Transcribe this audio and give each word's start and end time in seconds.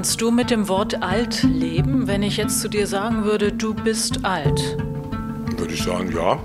Kannst 0.00 0.22
du 0.22 0.30
mit 0.30 0.50
dem 0.50 0.66
Wort 0.68 1.02
alt 1.02 1.42
leben, 1.42 2.06
wenn 2.06 2.22
ich 2.22 2.38
jetzt 2.38 2.62
zu 2.62 2.70
dir 2.70 2.86
sagen 2.86 3.24
würde, 3.24 3.52
du 3.52 3.74
bist 3.74 4.24
alt? 4.24 4.78
Würde 5.58 5.74
ich 5.74 5.82
sagen, 5.82 6.10
ja. 6.10 6.40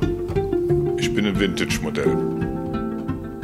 Ich 0.98 1.14
bin 1.16 1.26
ein 1.26 1.40
Vintage-Modell. 1.40 2.18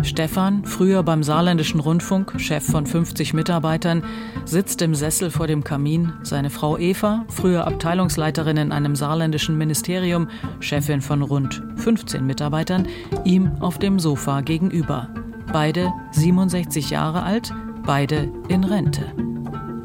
Stefan, 0.03 0.65
früher 0.65 1.01
beim 1.03 1.23
Saarländischen 1.23 1.79
Rundfunk, 1.79 2.33
Chef 2.41 2.61
von 2.61 2.85
50 2.85 3.33
Mitarbeitern, 3.33 4.03
sitzt 4.43 4.81
im 4.81 4.95
Sessel 4.95 5.31
vor 5.31 5.47
dem 5.47 5.63
Kamin. 5.63 6.11
Seine 6.23 6.49
Frau 6.49 6.77
Eva, 6.77 7.23
früher 7.29 7.65
Abteilungsleiterin 7.65 8.57
in 8.57 8.73
einem 8.73 8.97
saarländischen 8.97 9.57
Ministerium, 9.57 10.27
Chefin 10.59 10.99
von 10.99 11.21
rund 11.21 11.63
15 11.77 12.25
Mitarbeitern, 12.25 12.85
ihm 13.23 13.53
auf 13.61 13.79
dem 13.79 13.97
Sofa 13.97 14.41
gegenüber. 14.41 15.07
Beide 15.53 15.89
67 16.11 16.89
Jahre 16.89 17.23
alt, 17.23 17.53
beide 17.85 18.29
in 18.49 18.65
Rente. 18.65 19.30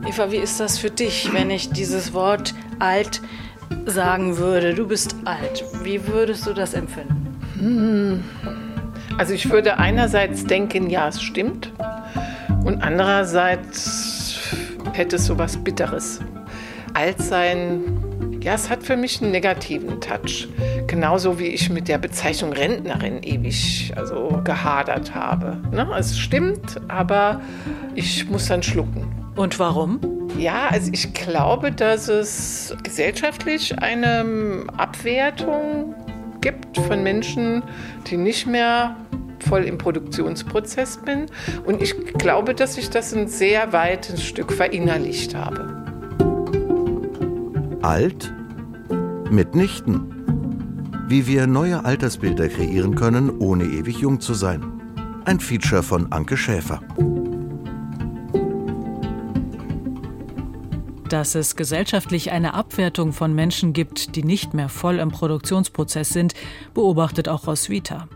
Eva, 0.09 0.31
wie 0.31 0.37
ist 0.37 0.61
das 0.61 0.79
für 0.79 0.91
dich, 0.91 1.33
wenn 1.33 1.51
ich 1.51 1.71
dieses 1.71 2.13
Wort 2.13 2.55
alt 2.79 3.21
sagen 3.87 4.39
würde? 4.39 4.73
Du 4.73 4.87
bist 4.87 5.17
alt. 5.25 5.65
Wie 5.83 6.07
würdest 6.07 6.47
du 6.47 6.53
das 6.53 6.75
empfinden? 6.75 7.37
Hm. 7.59 8.25
Also 9.19 9.35
ich 9.35 9.51
würde 9.51 9.79
einerseits 9.79 10.45
denken, 10.45 10.91
ja, 10.91 11.09
es 11.09 11.21
stimmt. 11.21 11.73
Und 12.65 12.83
andererseits 12.83 14.39
hätte 14.93 15.17
es 15.17 15.27
so 15.27 15.39
was 15.39 15.57
Bitteres. 15.57 16.21
Alt 16.95 17.21
sein, 17.21 18.41
ja, 18.41 18.55
es 18.55 18.71
hat 18.71 18.85
für 18.85 18.97
mich 18.97 19.21
einen 19.21 19.33
negativen 19.33 20.01
Touch. 20.01 20.47
Genauso 20.87 21.41
wie 21.41 21.49
ich 21.49 21.69
mit 21.69 21.89
der 21.89 21.99
Bezeichnung 21.99 22.53
Rentnerin 22.53 23.25
ewig 23.25 23.93
also 23.97 24.41
gehadert 24.45 25.17
habe. 25.17 25.57
Ne? 25.73 25.89
Es 25.99 26.17
stimmt, 26.17 26.81
aber 26.87 27.41
ich 27.97 28.31
muss 28.31 28.47
dann 28.47 28.63
schlucken. 28.63 29.26
Und 29.37 29.59
warum? 29.59 30.01
Ja, 30.39 30.69
also 30.71 30.91
ich 30.93 31.13
glaube, 31.13 31.71
dass 31.71 32.09
es 32.09 32.75
gesellschaftlich 32.83 33.79
eine 33.79 34.65
Abwertung 34.77 35.95
gibt 36.41 36.77
von 36.79 37.03
Menschen, 37.03 37.63
die 38.07 38.17
nicht 38.17 38.47
mehr 38.47 38.97
voll 39.41 39.65
im 39.65 39.79
Produktionsprozess 39.79 40.99
bin. 40.99 41.27
Und 41.65 41.83
ich 41.83 41.95
glaube, 42.15 42.55
dass 42.55 42.79
ich 42.79 42.91
das 42.91 43.15
ein 43.15 43.29
sehr 43.29 43.73
weites 43.73 44.25
Stück 44.25 44.53
verinnerlicht 44.53 45.35
habe. 45.35 45.85
Alt? 47.83 48.33
Mitnichten. 49.31 50.13
Wie 51.09 51.27
wir 51.27 51.47
neue 51.47 51.85
Altersbilder 51.85 52.49
kreieren 52.49 52.95
können, 52.95 53.31
ohne 53.39 53.65
ewig 53.65 53.99
jung 53.99 54.21
zu 54.21 54.35
sein. 54.35 54.65
Ein 55.25 55.41
Feature 55.41 55.83
von 55.83 56.11
Anke 56.11 56.37
Schäfer. 56.37 56.81
Dass 61.09 61.37
es 61.37 61.55
gesellschaftlich 61.55 62.33
eine 62.33 62.55
Abwertung 62.55 63.13
von 63.13 63.33
Menschen 63.33 63.73
gibt, 63.73 64.17
die 64.17 64.25
nicht 64.25 64.55
mehr 64.55 64.69
voll 64.69 64.99
im 64.99 65.11
Produktionsprozess 65.11 66.09
sind, 66.09 66.35
beobachtet 66.75 67.29
auch 67.29 67.47
Roswitha. 67.47 68.09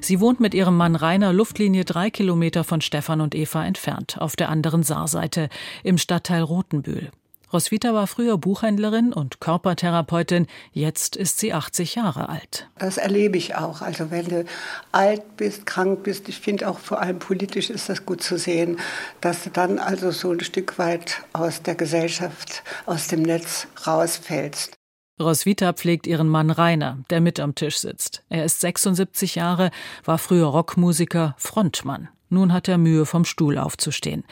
Sie 0.00 0.18
wohnt 0.18 0.40
mit 0.40 0.52
ihrem 0.52 0.76
Mann 0.76 0.96
Rainer 0.96 1.32
Luftlinie 1.32 1.84
drei 1.84 2.10
Kilometer 2.10 2.64
von 2.64 2.80
Stefan 2.80 3.20
und 3.20 3.36
Eva 3.36 3.64
entfernt, 3.64 4.20
auf 4.20 4.34
der 4.34 4.48
anderen 4.48 4.82
Saarseite, 4.82 5.48
im 5.84 5.98
Stadtteil 5.98 6.42
Rotenbühl. 6.42 7.12
Roswitha 7.52 7.92
war 7.92 8.06
früher 8.06 8.38
Buchhändlerin 8.38 9.12
und 9.12 9.40
Körpertherapeutin. 9.40 10.46
Jetzt 10.72 11.16
ist 11.16 11.38
sie 11.38 11.52
80 11.52 11.96
Jahre 11.96 12.28
alt. 12.28 12.68
Das 12.78 12.96
erlebe 12.96 13.36
ich 13.36 13.56
auch. 13.56 13.82
Also 13.82 14.10
wenn 14.10 14.28
du 14.28 14.44
alt 14.92 15.36
bist, 15.36 15.66
krank 15.66 16.02
bist, 16.04 16.28
ich 16.28 16.38
finde 16.38 16.68
auch 16.68 16.78
vor 16.78 17.00
allem 17.00 17.18
politisch 17.18 17.70
ist 17.70 17.88
das 17.88 18.06
gut 18.06 18.22
zu 18.22 18.38
sehen, 18.38 18.78
dass 19.20 19.44
du 19.44 19.50
dann 19.50 19.78
also 19.78 20.10
so 20.10 20.30
ein 20.32 20.40
Stück 20.40 20.78
weit 20.78 21.22
aus 21.32 21.62
der 21.62 21.74
Gesellschaft, 21.74 22.62
aus 22.86 23.08
dem 23.08 23.22
Netz 23.22 23.66
rausfällst. 23.86 24.79
Roswitha 25.20 25.72
pflegt 25.72 26.06
ihren 26.06 26.28
Mann 26.28 26.50
Rainer, 26.50 26.98
der 27.10 27.20
mit 27.20 27.38
am 27.38 27.54
Tisch 27.54 27.78
sitzt. 27.78 28.22
Er 28.28 28.44
ist 28.44 28.60
76 28.60 29.34
Jahre, 29.34 29.70
war 30.04 30.18
früher 30.18 30.46
Rockmusiker, 30.46 31.34
Frontmann. 31.38 32.08
Nun 32.28 32.52
hat 32.52 32.68
er 32.68 32.78
Mühe, 32.78 33.06
vom 33.06 33.24
Stuhl 33.24 33.58
aufzustehen. 33.58 34.24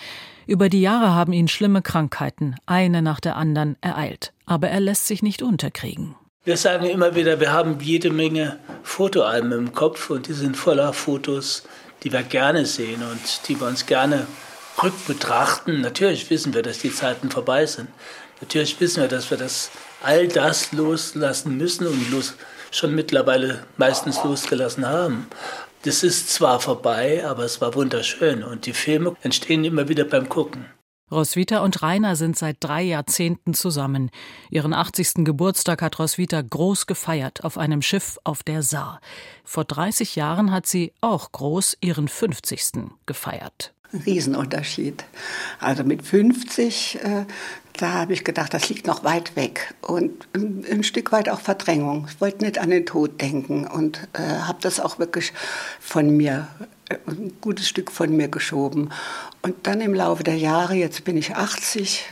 Über 0.46 0.68
die 0.68 0.80
Jahre 0.80 1.14
haben 1.14 1.32
ihn 1.32 1.48
schlimme 1.48 1.82
Krankheiten, 1.82 2.56
eine 2.64 3.02
nach 3.02 3.20
der 3.20 3.36
anderen, 3.36 3.76
ereilt. 3.80 4.32
Aber 4.46 4.68
er 4.68 4.80
lässt 4.80 5.06
sich 5.06 5.22
nicht 5.22 5.42
unterkriegen. 5.42 6.14
Wir 6.44 6.56
sagen 6.56 6.86
immer 6.86 7.14
wieder, 7.14 7.40
wir 7.40 7.52
haben 7.52 7.78
jede 7.80 8.10
Menge 8.10 8.58
Fotoalben 8.82 9.52
im 9.52 9.72
Kopf 9.74 10.08
und 10.08 10.28
die 10.28 10.32
sind 10.32 10.56
voller 10.56 10.94
Fotos, 10.94 11.64
die 12.02 12.12
wir 12.12 12.22
gerne 12.22 12.64
sehen 12.64 13.02
und 13.02 13.48
die 13.48 13.60
wir 13.60 13.66
uns 13.66 13.84
gerne 13.84 14.26
rückbetrachten. 14.82 15.80
Natürlich 15.82 16.30
wissen 16.30 16.54
wir, 16.54 16.62
dass 16.62 16.78
die 16.78 16.94
Zeiten 16.94 17.30
vorbei 17.30 17.66
sind. 17.66 17.88
Natürlich 18.40 18.80
wissen 18.80 19.02
wir, 19.02 19.08
dass 19.08 19.30
wir 19.30 19.36
das, 19.36 19.70
all 20.02 20.28
das 20.28 20.72
loslassen 20.72 21.56
müssen 21.56 21.86
und 21.86 22.10
los, 22.10 22.34
schon 22.70 22.94
mittlerweile 22.94 23.64
meistens 23.76 24.22
losgelassen 24.22 24.86
haben. 24.86 25.26
Das 25.82 26.02
ist 26.02 26.30
zwar 26.30 26.60
vorbei, 26.60 27.24
aber 27.26 27.44
es 27.44 27.60
war 27.60 27.74
wunderschön 27.74 28.42
und 28.42 28.66
die 28.66 28.72
Filme 28.72 29.16
entstehen 29.22 29.64
immer 29.64 29.88
wieder 29.88 30.04
beim 30.04 30.28
Gucken. 30.28 30.66
Roswitha 31.10 31.60
und 31.60 31.82
Rainer 31.82 32.16
sind 32.16 32.36
seit 32.36 32.58
drei 32.60 32.82
Jahrzehnten 32.82 33.54
zusammen. 33.54 34.10
Ihren 34.50 34.74
80. 34.74 35.24
Geburtstag 35.24 35.80
hat 35.80 35.98
Roswitha 35.98 36.42
groß 36.42 36.86
gefeiert 36.86 37.44
auf 37.44 37.56
einem 37.56 37.80
Schiff 37.80 38.18
auf 38.24 38.42
der 38.42 38.62
Saar. 38.62 39.00
Vor 39.42 39.64
30 39.64 40.16
Jahren 40.16 40.52
hat 40.52 40.66
sie 40.66 40.92
auch 41.00 41.32
groß 41.32 41.78
ihren 41.80 42.08
50. 42.08 42.90
gefeiert. 43.06 43.72
Riesenunterschied. 43.92 45.04
Also 45.60 45.84
mit 45.84 46.02
50 46.02 46.98
äh, 47.02 47.24
da 47.78 47.92
habe 47.92 48.12
ich 48.12 48.24
gedacht, 48.24 48.52
das 48.52 48.68
liegt 48.68 48.86
noch 48.88 49.04
weit 49.04 49.36
weg 49.36 49.74
und 49.82 50.26
ein, 50.34 50.64
ein 50.68 50.82
Stück 50.82 51.12
weit 51.12 51.28
auch 51.28 51.40
Verdrängung. 51.40 52.08
Ich 52.10 52.20
wollte 52.20 52.44
nicht 52.44 52.58
an 52.58 52.70
den 52.70 52.84
Tod 52.84 53.20
denken 53.20 53.66
und 53.66 54.08
äh, 54.14 54.18
habe 54.20 54.58
das 54.60 54.80
auch 54.80 54.98
wirklich 54.98 55.32
von 55.78 56.10
mir, 56.10 56.48
äh, 56.88 56.96
ein 57.06 57.34
gutes 57.40 57.68
Stück 57.68 57.92
von 57.92 58.16
mir 58.16 58.28
geschoben. 58.28 58.90
Und 59.42 59.66
dann 59.68 59.80
im 59.80 59.94
Laufe 59.94 60.24
der 60.24 60.36
Jahre, 60.36 60.74
jetzt 60.74 61.04
bin 61.04 61.16
ich 61.16 61.36
80, 61.36 62.04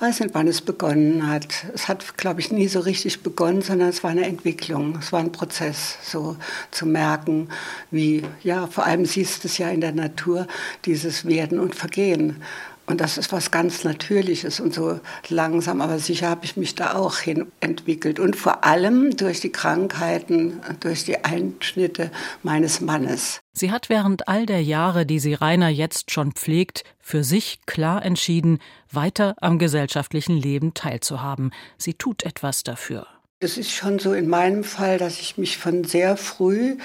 weiß 0.00 0.20
nicht, 0.20 0.34
wann 0.34 0.48
es 0.48 0.60
begonnen 0.60 1.28
hat. 1.28 1.66
Es 1.74 1.88
hat, 1.88 2.16
glaube 2.16 2.40
ich, 2.40 2.50
nie 2.50 2.68
so 2.68 2.80
richtig 2.80 3.22
begonnen, 3.22 3.62
sondern 3.62 3.88
es 3.88 4.02
war 4.02 4.10
eine 4.10 4.26
Entwicklung, 4.26 4.96
es 4.98 5.12
war 5.12 5.20
ein 5.20 5.32
Prozess, 5.32 5.98
so 6.02 6.36
zu 6.70 6.86
merken, 6.86 7.48
wie, 7.90 8.24
ja, 8.42 8.66
vor 8.66 8.84
allem 8.84 9.04
siehst 9.04 9.44
du 9.44 9.48
es 9.48 9.58
ja 9.58 9.68
in 9.68 9.80
der 9.80 9.92
Natur, 9.92 10.46
dieses 10.86 11.26
Werden 11.26 11.60
und 11.60 11.74
Vergehen. 11.74 12.42
Und 12.86 13.00
das 13.00 13.16
ist 13.18 13.32
was 13.32 13.50
ganz 13.50 13.84
Natürliches 13.84 14.60
und 14.60 14.74
so 14.74 14.98
langsam, 15.28 15.80
aber 15.80 15.98
sicher 15.98 16.30
habe 16.30 16.44
ich 16.44 16.56
mich 16.56 16.74
da 16.74 16.94
auch 16.94 17.18
hin 17.18 17.52
entwickelt. 17.60 18.18
Und 18.18 18.34
vor 18.34 18.64
allem 18.64 19.16
durch 19.16 19.40
die 19.40 19.52
Krankheiten, 19.52 20.60
durch 20.80 21.04
die 21.04 21.24
Einschnitte 21.24 22.10
meines 22.42 22.80
Mannes. 22.80 23.41
Sie 23.54 23.70
hat 23.70 23.88
während 23.90 24.28
all 24.28 24.46
der 24.46 24.62
Jahre, 24.62 25.04
die 25.04 25.18
sie 25.18 25.34
Rainer 25.34 25.68
jetzt 25.68 26.10
schon 26.10 26.32
pflegt, 26.32 26.84
für 26.98 27.22
sich 27.22 27.60
klar 27.66 28.04
entschieden, 28.04 28.60
weiter 28.90 29.34
am 29.40 29.58
gesellschaftlichen 29.58 30.36
Leben 30.36 30.72
teilzuhaben. 30.72 31.52
Sie 31.76 31.94
tut 31.94 32.22
etwas 32.22 32.62
dafür. 32.62 33.06
Es 33.40 33.58
ist 33.58 33.70
schon 33.70 33.98
so 33.98 34.14
in 34.14 34.28
meinem 34.28 34.64
Fall, 34.64 34.98
dass 34.98 35.20
ich 35.20 35.36
mich 35.36 35.58
von 35.58 35.84
sehr 35.84 36.16
früh 36.16 36.76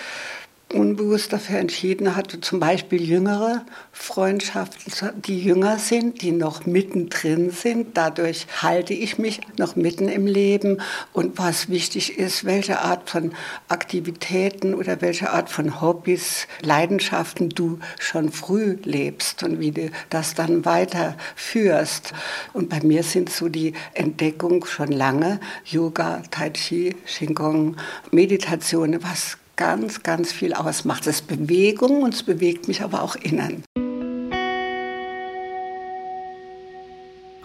unbewusst 0.73 1.31
dafür 1.31 1.59
entschieden 1.59 2.16
hatte, 2.16 2.41
zum 2.41 2.59
Beispiel 2.59 3.01
jüngere 3.01 3.66
Freundschaften, 3.94 5.22
die 5.22 5.39
jünger 5.39 5.79
sind, 5.79 6.22
die 6.22 6.31
noch 6.31 6.66
mittendrin 6.66 7.51
sind. 7.51 7.95
Dadurch 7.95 8.47
halte 8.61 8.94
ich 8.94 9.17
mich 9.17 9.39
noch 9.57 9.75
mitten 9.75 10.09
im 10.09 10.28
Leben. 10.28 10.81
Und 11.13 11.38
was 11.38 11.69
wichtig 11.69 12.17
ist, 12.17 12.44
welche 12.44 12.79
Art 12.79 13.09
von 13.09 13.33
Aktivitäten 13.69 14.73
oder 14.73 15.01
welche 15.01 15.31
Art 15.31 15.50
von 15.50 15.81
Hobbys, 15.81 16.47
Leidenschaften 16.61 17.49
du 17.49 17.79
schon 17.97 18.31
früh 18.31 18.78
lebst 18.84 19.43
und 19.43 19.59
wie 19.59 19.72
du 19.72 19.90
das 20.09 20.35
dann 20.35 20.66
weiterführst. 20.66 22.13
Und 22.52 22.70
bei 22.70 22.81
mir 22.81 23.03
sind 23.03 23.29
so 23.29 23.47
die 23.47 23.73
Entdeckung 23.93 24.66
schon 24.66 24.91
lange 24.91 25.40
Yoga, 25.66 26.23
Tai 26.29 26.49
Chi, 26.49 26.96
Qigong, 27.05 27.78
Meditation, 28.11 29.02
was 29.02 29.37
ganz, 29.58 30.04
ganz 30.04 30.32
viel 30.32 30.54
ausmacht. 30.54 31.06
Es 31.08 31.18
ist 31.18 31.28
Bewegung 31.28 32.04
und 32.04 32.14
es 32.14 32.24
bewegt 32.24 32.70
mich 32.70 32.82
aber 32.82 33.04
auch 33.04 33.16
innen. 33.16 33.64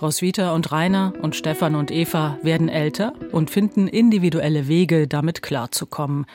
Roswitha 0.01 0.53
und 0.53 0.73
Rainer 0.73 1.13
und 1.23 1.37
Stefan 1.37 1.77
und 1.77 1.93
Eva 1.93 2.39
werden 2.43 2.69
älter 2.69 3.13
und 3.31 3.51
finden 3.51 3.87
individuelle 3.87 4.67
Wege, 4.67 5.07
damit 5.07 5.43
klarzukommen. 5.43 6.27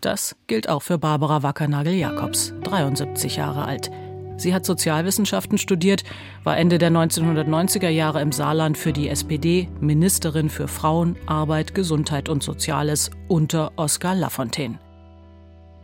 Das 0.00 0.36
gilt 0.46 0.68
auch 0.68 0.82
für 0.82 0.98
Barbara 0.98 1.42
Wackernagel-Jakobs, 1.42 2.54
73 2.64 3.36
Jahre 3.36 3.66
alt. 3.66 3.90
Sie 4.36 4.54
hat 4.54 4.66
Sozialwissenschaften 4.66 5.58
studiert, 5.58 6.02
war 6.42 6.56
Ende 6.56 6.78
der 6.78 6.90
1990er 6.90 7.88
Jahre 7.88 8.20
im 8.20 8.32
Saarland 8.32 8.76
für 8.76 8.92
die 8.92 9.08
SPD 9.08 9.68
Ministerin 9.80 10.50
für 10.50 10.66
Frauen, 10.66 11.16
Arbeit, 11.26 11.74
Gesundheit 11.74 12.28
und 12.28 12.42
Soziales 12.42 13.10
unter 13.28 13.72
Oskar 13.76 14.14
Lafontaine. 14.14 14.78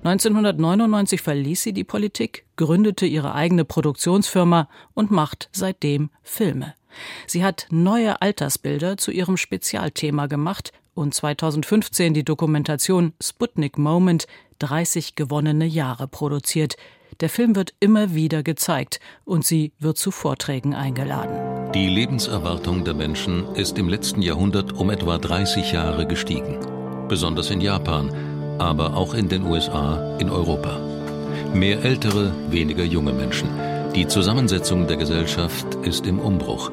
1999 0.03 1.21
verließ 1.21 1.63
sie 1.63 1.73
die 1.75 1.85
Politik, 1.85 2.47
gründete 2.57 3.05
ihre 3.05 3.35
eigene 3.35 3.67
Produktionsfirma 3.67 4.69
und 4.95 5.11
macht 5.11 5.51
seitdem 5.53 6.11
Filme. 6.23 6.75
Sie 7.27 7.45
hat 7.45 7.67
neue 7.71 8.23
Altersbilder 8.23 8.97
zu 8.97 9.11
ihrem 9.11 9.37
Spezialthema 9.37 10.27
gemacht 10.27 10.73
und 10.95 11.15
2015 11.15 12.15
die 12.15 12.25
Dokumentation 12.25 13.13
Sputnik 13.23 13.79
Moment 13.79 14.27
30 14.59 15.17
gewonnene 15.17 15.67
Jahre 15.67 16.09
produziert. 16.09 16.77
Der 17.21 17.29
Film 17.29 17.55
wird 17.55 17.75
immer 17.81 18.15
wieder 18.15 18.43
gezeigt 18.43 19.01
und 19.25 19.45
sie 19.45 19.73
wird 19.79 19.99
zu 19.99 20.11
Vorträgen 20.11 20.75
eingeladen. 20.75 21.73
Die 21.73 21.89
Lebenserwartung 21.89 22.85
der 22.85 22.95
Menschen 22.95 23.55
ist 23.55 23.79
im 23.79 23.89
letzten 23.89 24.23
Jahrhundert 24.23 24.73
um 24.73 24.91
etwa 24.91 25.19
30 25.19 25.73
Jahre 25.73 26.07
gestiegen. 26.07 26.59
Besonders 27.09 27.51
in 27.51 27.61
Japan, 27.61 28.30
aber 28.61 28.95
auch 28.95 29.15
in 29.15 29.29
den 29.29 29.45
USA, 29.45 30.17
in 30.19 30.31
Europa. 30.31 30.79
Mehr 31.55 31.83
ältere, 31.83 32.33
weniger 32.51 32.85
junge 32.85 33.13
Menschen. 33.13 33.49
Die 33.95 34.07
Zusammensetzung 34.07 34.87
der 34.87 34.99
Gesellschaft 34.99 35.67
ist 35.83 36.07
im 36.07 36.19
Umbruch. 36.19 36.71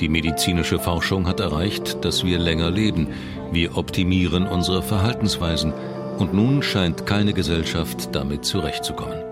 Die 0.00 0.08
medizinische 0.08 0.78
Forschung 0.78 1.26
hat 1.26 1.40
erreicht, 1.40 2.04
dass 2.04 2.24
wir 2.24 2.38
länger 2.38 2.70
leben. 2.70 3.08
Wir 3.52 3.78
optimieren 3.78 4.46
unsere 4.46 4.82
Verhaltensweisen. 4.82 5.72
Und 6.18 6.34
nun 6.34 6.62
scheint 6.62 7.06
keine 7.06 7.32
Gesellschaft 7.32 8.14
damit 8.14 8.44
zurechtzukommen. 8.44 9.24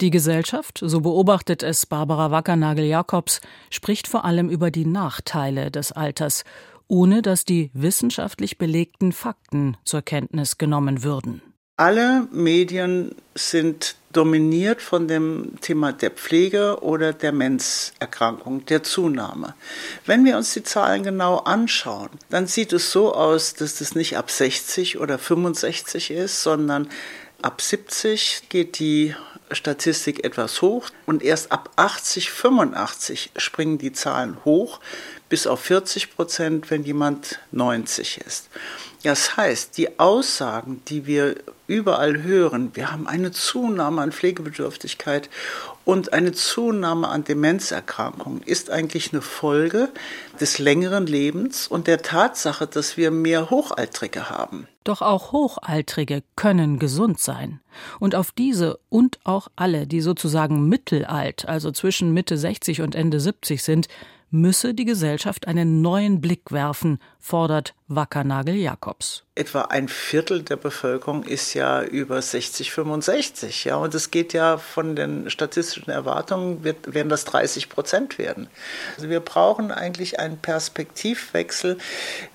Die 0.00 0.10
Gesellschaft, 0.10 0.80
so 0.82 1.00
beobachtet 1.00 1.62
es 1.62 1.86
Barbara 1.86 2.30
Wackernagel-Jakobs, 2.30 3.40
spricht 3.68 4.08
vor 4.08 4.24
allem 4.24 4.48
über 4.48 4.70
die 4.70 4.86
Nachteile 4.86 5.70
des 5.70 5.92
Alters, 5.92 6.44
ohne 6.90 7.22
dass 7.22 7.44
die 7.44 7.70
wissenschaftlich 7.72 8.58
belegten 8.58 9.12
Fakten 9.12 9.76
zur 9.84 10.02
Kenntnis 10.02 10.58
genommen 10.58 11.02
würden. 11.02 11.40
Alle 11.76 12.28
Medien 12.30 13.14
sind 13.34 13.94
dominiert 14.12 14.82
von 14.82 15.08
dem 15.08 15.52
Thema 15.60 15.92
der 15.92 16.10
Pflege 16.10 16.82
oder 16.82 17.12
der 17.12 17.30
Demenzerkrankung, 17.30 18.66
der 18.66 18.82
Zunahme. 18.82 19.54
Wenn 20.04 20.24
wir 20.24 20.36
uns 20.36 20.52
die 20.52 20.64
Zahlen 20.64 21.04
genau 21.04 21.38
anschauen, 21.38 22.10
dann 22.28 22.46
sieht 22.46 22.72
es 22.72 22.90
so 22.90 23.14
aus, 23.14 23.54
dass 23.54 23.76
das 23.78 23.94
nicht 23.94 24.18
ab 24.18 24.30
60 24.30 24.98
oder 24.98 25.16
65 25.16 26.10
ist, 26.10 26.42
sondern 26.42 26.88
ab 27.40 27.62
70 27.62 28.48
geht 28.48 28.78
die 28.78 29.14
Statistik 29.52 30.24
etwas 30.24 30.62
hoch 30.62 30.90
und 31.06 31.22
erst 31.22 31.50
ab 31.50 31.70
80, 31.76 32.30
85 32.30 33.30
springen 33.36 33.78
die 33.78 33.92
Zahlen 33.92 34.36
hoch 34.44 34.80
bis 35.30 35.46
auf 35.46 35.60
40 35.60 36.14
Prozent, 36.14 36.70
wenn 36.70 36.84
jemand 36.84 37.38
90 37.52 38.20
ist. 38.26 38.50
Das 39.02 39.38
heißt, 39.38 39.78
die 39.78 39.98
Aussagen, 39.98 40.82
die 40.88 41.06
wir 41.06 41.36
überall 41.66 42.22
hören, 42.22 42.72
wir 42.74 42.92
haben 42.92 43.06
eine 43.06 43.30
Zunahme 43.30 44.02
an 44.02 44.12
Pflegebedürftigkeit 44.12 45.30
und 45.86 46.12
eine 46.12 46.32
Zunahme 46.32 47.08
an 47.08 47.24
Demenzerkrankungen, 47.24 48.42
ist 48.42 48.70
eigentlich 48.70 49.12
eine 49.12 49.22
Folge 49.22 49.88
des 50.38 50.58
längeren 50.58 51.06
Lebens 51.06 51.66
und 51.66 51.86
der 51.86 52.02
Tatsache, 52.02 52.66
dass 52.66 52.98
wir 52.98 53.10
mehr 53.10 53.48
Hochaltrige 53.48 54.28
haben. 54.28 54.66
Doch 54.84 55.00
auch 55.00 55.32
Hochaltrige 55.32 56.22
können 56.36 56.78
gesund 56.78 57.20
sein. 57.20 57.60
Und 58.00 58.14
auf 58.14 58.32
diese 58.32 58.78
und 58.90 59.18
auch 59.24 59.48
alle, 59.56 59.86
die 59.86 60.00
sozusagen 60.02 60.68
mittelalt, 60.68 61.46
also 61.46 61.70
zwischen 61.70 62.12
Mitte 62.12 62.36
60 62.36 62.82
und 62.82 62.94
Ende 62.94 63.20
70 63.20 63.62
sind, 63.62 63.88
müsse 64.30 64.74
die 64.74 64.84
Gesellschaft 64.84 65.46
einen 65.46 65.80
neuen 65.80 66.20
Blick 66.20 66.52
werfen, 66.52 66.98
fordert 67.18 67.74
Wackernagel 67.88 68.54
Jakobs. 68.54 69.24
Etwa 69.34 69.62
ein 69.62 69.88
Viertel 69.88 70.42
der 70.42 70.56
Bevölkerung 70.56 71.24
ist 71.24 71.54
ja 71.54 71.82
über 71.82 72.20
60, 72.20 72.70
65. 72.70 73.64
Ja, 73.64 73.76
und 73.76 73.94
es 73.94 74.10
geht 74.10 74.32
ja 74.32 74.58
von 74.58 74.94
den 74.94 75.30
statistischen 75.30 75.90
Erwartungen, 75.90 76.62
wird, 76.62 76.94
werden 76.94 77.08
das 77.08 77.24
30 77.24 77.68
Prozent 77.68 78.18
werden. 78.18 78.48
Also 78.96 79.08
wir 79.08 79.20
brauchen 79.20 79.72
eigentlich 79.72 80.20
einen 80.20 80.38
Perspektivwechsel, 80.38 81.78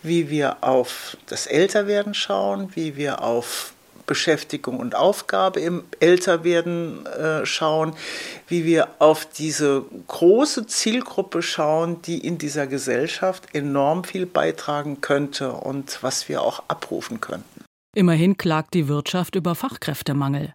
wie 0.03 0.29
wir 0.29 0.57
auf 0.63 1.17
das 1.27 1.47
Älterwerden 1.47 2.13
schauen, 2.13 2.75
wie 2.75 2.95
wir 2.95 3.21
auf 3.21 3.74
Beschäftigung 4.05 4.79
und 4.79 4.95
Aufgabe 4.95 5.59
im 5.59 5.83
Älterwerden 5.99 7.05
äh, 7.05 7.45
schauen, 7.45 7.93
wie 8.47 8.65
wir 8.65 8.87
auf 8.99 9.25
diese 9.25 9.85
große 10.07 10.67
Zielgruppe 10.67 11.41
schauen, 11.41 12.01
die 12.01 12.19
in 12.19 12.37
dieser 12.37 12.67
Gesellschaft 12.67 13.53
enorm 13.53 14.03
viel 14.03 14.25
beitragen 14.25 15.01
könnte 15.01 15.51
und 15.51 15.99
was 16.01 16.29
wir 16.29 16.41
auch 16.41 16.63
abrufen 16.67 17.21
könnten. 17.21 17.63
Immerhin 17.95 18.37
klagt 18.37 18.73
die 18.73 18.87
Wirtschaft 18.87 19.35
über 19.35 19.55
Fachkräftemangel. 19.55 20.53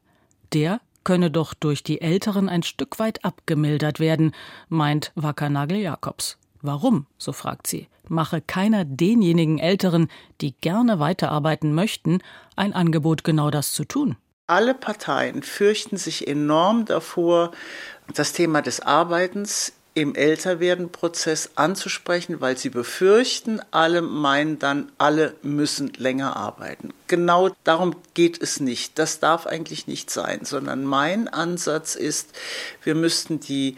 Der 0.53 0.81
könne 1.05 1.31
doch 1.31 1.55
durch 1.55 1.83
die 1.83 2.01
Älteren 2.01 2.49
ein 2.49 2.63
Stück 2.63 2.99
weit 2.99 3.25
abgemildert 3.25 4.01
werden, 4.01 4.33
meint 4.69 5.13
Wackernagel 5.15 5.79
Jakobs. 5.79 6.37
Warum, 6.63 7.07
so 7.17 7.33
fragt 7.33 7.67
sie, 7.67 7.89
mache 8.09 8.41
keiner 8.41 8.85
denjenigen 8.85 9.59
Älteren, 9.59 10.09
die 10.41 10.53
gerne 10.61 10.99
weiterarbeiten 10.99 11.75
möchten, 11.75 12.21
ein 12.57 12.73
Angebot, 12.73 13.25
genau 13.25 13.51
das 13.51 13.73
zu 13.73 13.85
tun. 13.85 14.17
Alle 14.47 14.75
Parteien 14.75 15.43
fürchten 15.43 15.97
sich 15.97 16.27
enorm 16.27 16.85
davor, 16.85 17.53
das 18.15 18.33
Thema 18.33 18.63
des 18.63 18.81
Arbeitens 18.81 19.73
im 19.95 20.15
Älterwerden-Prozess 20.15 21.51
anzusprechen, 21.57 22.41
weil 22.41 22.57
sie 22.57 22.71
befürchten, 22.71 23.61
alle 23.71 24.03
meinen 24.03 24.59
dann, 24.59 24.91
alle 24.99 25.35
müssen 25.43 25.93
länger 25.97 26.37
arbeiten. 26.37 26.93
Genau 27.07 27.51
darum 27.65 27.97
geht 28.15 28.41
es 28.41 28.61
nicht. 28.61 28.99
Das 28.99 29.19
darf 29.19 29.47
eigentlich 29.47 29.87
nicht 29.87 30.11
sein, 30.11 30.45
sondern 30.45 30.85
mein 30.85 31.29
Ansatz 31.29 31.97
ist, 31.97 32.33
wir 32.83 32.95
müssten 32.95 33.41
die 33.41 33.77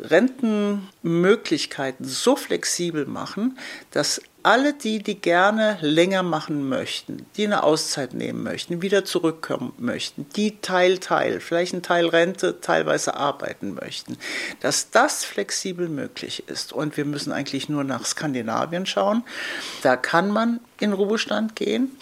Rentenmöglichkeiten 0.00 2.04
so 2.04 2.36
flexibel 2.36 3.06
machen, 3.06 3.58
dass 3.90 4.20
alle 4.42 4.74
die, 4.74 5.02
die 5.02 5.20
gerne 5.20 5.78
länger 5.80 6.22
machen 6.22 6.68
möchten, 6.68 7.26
die 7.36 7.46
eine 7.46 7.62
Auszeit 7.62 8.14
nehmen 8.14 8.42
möchten, 8.42 8.82
wieder 8.82 9.04
zurückkommen 9.04 9.72
möchten, 9.78 10.26
die 10.34 10.60
Teil, 10.60 10.98
Teil, 10.98 11.40
vielleicht 11.40 11.74
ein 11.74 11.82
Teil 11.82 12.08
Rente, 12.08 12.60
teilweise 12.60 13.14
arbeiten 13.14 13.74
möchten, 13.74 14.16
dass 14.60 14.90
das 14.90 15.24
flexibel 15.24 15.88
möglich 15.88 16.44
ist. 16.48 16.72
Und 16.72 16.96
wir 16.96 17.04
müssen 17.04 17.32
eigentlich 17.32 17.68
nur 17.68 17.84
nach 17.84 18.04
Skandinavien 18.04 18.86
schauen. 18.86 19.22
Da 19.82 19.96
kann 19.96 20.30
man 20.30 20.60
in 20.80 20.92
Ruhestand 20.92 21.54
gehen. 21.54 21.96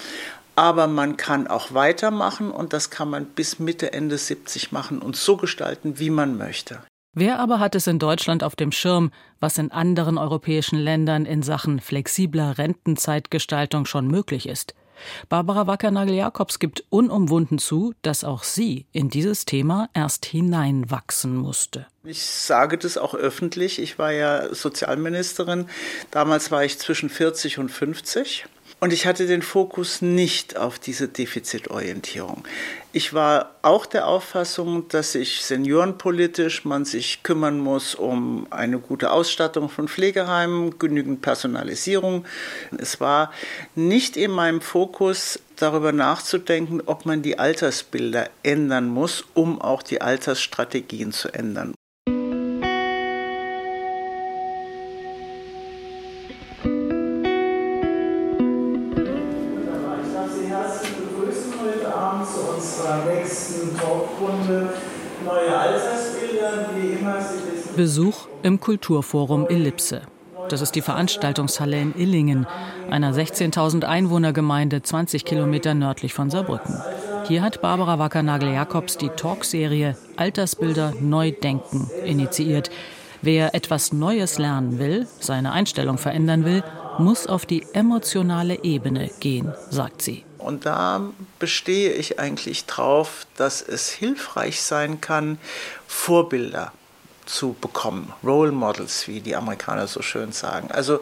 Aber 0.57 0.89
man 0.89 1.17
kann 1.17 1.47
auch 1.47 1.73
weitermachen 1.73 2.51
und 2.51 2.75
das 2.75 2.91
kann 2.91 3.09
man 3.09 3.25
bis 3.25 3.59
Mitte, 3.59 3.95
Ende 3.95 4.19
70 4.19 4.73
machen 4.73 5.01
und 5.01 5.17
so 5.17 5.37
gestalten, 5.37 5.99
wie 5.99 6.11
man 6.11 6.37
möchte. 6.37 6.81
Wer 7.13 7.41
aber 7.41 7.59
hat 7.59 7.75
es 7.75 7.89
in 7.89 7.99
Deutschland 7.99 8.45
auf 8.45 8.55
dem 8.55 8.71
Schirm, 8.71 9.11
was 9.41 9.59
in 9.59 9.73
anderen 9.73 10.17
europäischen 10.17 10.79
Ländern 10.79 11.27
in 11.27 11.43
Sachen 11.43 11.81
flexibler 11.81 12.57
Rentenzeitgestaltung 12.57 13.85
schon 13.85 14.07
möglich 14.07 14.49
ist? 14.49 14.75
Barbara 15.29 15.67
Wackernagel-Jakobs 15.67 16.59
gibt 16.59 16.85
unumwunden 16.89 17.59
zu, 17.59 17.95
dass 18.03 18.23
auch 18.23 18.45
sie 18.45 18.87
in 18.93 19.09
dieses 19.09 19.45
Thema 19.45 19.89
erst 19.93 20.27
hineinwachsen 20.27 21.35
musste. 21.35 21.87
Ich 22.05 22.23
sage 22.23 22.79
das 22.79 22.97
auch 22.97 23.15
öffentlich. 23.15 23.81
Ich 23.81 23.99
war 23.99 24.13
ja 24.13 24.55
Sozialministerin. 24.55 25.69
Damals 26.11 26.51
war 26.51 26.65
ich 26.65 26.79
zwischen 26.79 27.09
40 27.09 27.59
und 27.59 27.71
50. 27.71 28.47
Und 28.81 28.95
ich 28.95 29.07
hatte 29.07 29.27
den 29.27 29.43
Fokus 29.43 30.01
nicht 30.01 30.57
auf 30.57 30.79
diese 30.79 31.07
Defizitorientierung. 31.07 32.45
Ich 32.93 33.13
war 33.13 33.55
auch 33.61 33.85
der 33.85 34.07
Auffassung, 34.07 34.89
dass 34.89 35.13
sich 35.13 35.45
seniorenpolitisch 35.45 36.65
man 36.65 36.87
sich 36.87 37.23
kümmern 37.23 37.61
muss 37.61 37.95
um 37.95 38.47
eine 38.49 38.79
gute 38.79 39.13
Ausstattung 39.13 39.69
von 39.69 39.87
Pflegeheimen, 39.87 40.79
genügend 40.79 41.21
Personalisierung. 41.21 42.25
Es 42.79 43.01
war 43.01 43.33
nicht 43.75 44.17
in 44.17 44.31
meinem 44.31 44.63
Fokus, 44.63 45.39
darüber 45.57 45.93
nachzudenken, 45.93 46.81
ob 46.87 47.05
man 47.05 47.21
die 47.21 47.39
Altersbilder 47.39 48.31
ändern 48.43 48.89
muss, 48.89 49.25
um 49.35 49.61
auch 49.61 49.83
die 49.83 50.01
Altersstrategien 50.01 51.13
zu 51.13 51.29
ändern. 51.29 51.75
Besuch 67.81 68.29
im 68.43 68.61
Kulturforum 68.61 69.47
Ellipse. 69.49 70.03
Das 70.51 70.61
ist 70.61 70.75
die 70.75 70.83
Veranstaltungshalle 70.83 71.81
in 71.81 71.97
Illingen, 71.97 72.47
einer 72.91 73.15
16.000 73.15 73.85
Einwohnergemeinde 73.85 74.83
20 74.83 75.25
Kilometer 75.25 75.73
nördlich 75.73 76.13
von 76.13 76.29
Saarbrücken. 76.29 76.79
Hier 77.27 77.41
hat 77.41 77.63
Barbara 77.63 77.99
Wackernagel-Jakobs 77.99 78.99
die 78.99 79.09
Talkserie 79.09 79.97
Altersbilder 80.17 80.93
neu 81.01 81.33
denken 81.33 81.91
initiiert. 82.05 82.69
Wer 83.23 83.55
etwas 83.55 83.95
Neues 83.95 84.37
lernen 84.37 84.79
will, 84.79 85.07
seine 85.19 85.53
Einstellung 85.53 85.97
verändern 85.97 86.45
will, 86.45 86.63
muss 86.99 87.27
auf 87.27 87.47
die 87.47 87.65
emotionale 87.73 88.63
Ebene 88.63 89.09
gehen, 89.21 89.55
sagt 89.71 90.03
sie. 90.03 90.27
Und 90.37 90.67
da 90.67 91.01
bestehe 91.39 91.95
ich 91.95 92.21
eigentlich 92.21 92.67
drauf, 92.67 93.27
dass 93.39 93.63
es 93.63 93.89
hilfreich 93.89 94.61
sein 94.61 95.01
kann, 95.01 95.39
Vorbilder 95.87 96.73
zu 97.31 97.55
bekommen. 97.61 98.13
Role 98.25 98.53
Models, 98.53 99.07
wie 99.09 99.21
die 99.21 99.37
Amerikaner 99.37 99.87
so 99.87 100.03
schön 100.03 100.33
sagen. 100.33 100.71
Also 100.71 101.01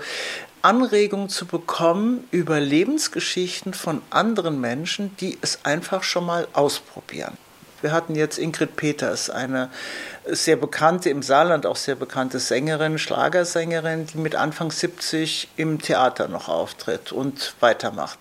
Anregungen 0.62 1.28
zu 1.28 1.46
bekommen 1.46 2.26
über 2.30 2.60
Lebensgeschichten 2.60 3.74
von 3.74 4.02
anderen 4.10 4.60
Menschen, 4.60 5.16
die 5.20 5.38
es 5.40 5.64
einfach 5.64 6.02
schon 6.02 6.26
mal 6.26 6.46
ausprobieren. 6.52 7.36
Wir 7.80 7.92
hatten 7.92 8.16
jetzt 8.16 8.38
Ingrid 8.38 8.74
Peters, 8.74 9.30
eine 9.30 9.70
sehr 10.30 10.56
bekannte, 10.56 11.10
im 11.10 11.22
Saarland 11.22 11.66
auch 11.66 11.76
sehr 11.76 11.94
bekannte 11.94 12.38
Sängerin, 12.38 12.98
Schlagersängerin, 12.98 14.06
die 14.06 14.18
mit 14.18 14.34
Anfang 14.34 14.70
70 14.70 15.48
im 15.56 15.80
Theater 15.80 16.28
noch 16.28 16.48
auftritt 16.48 17.12
und 17.12 17.54
weitermacht. 17.60 18.18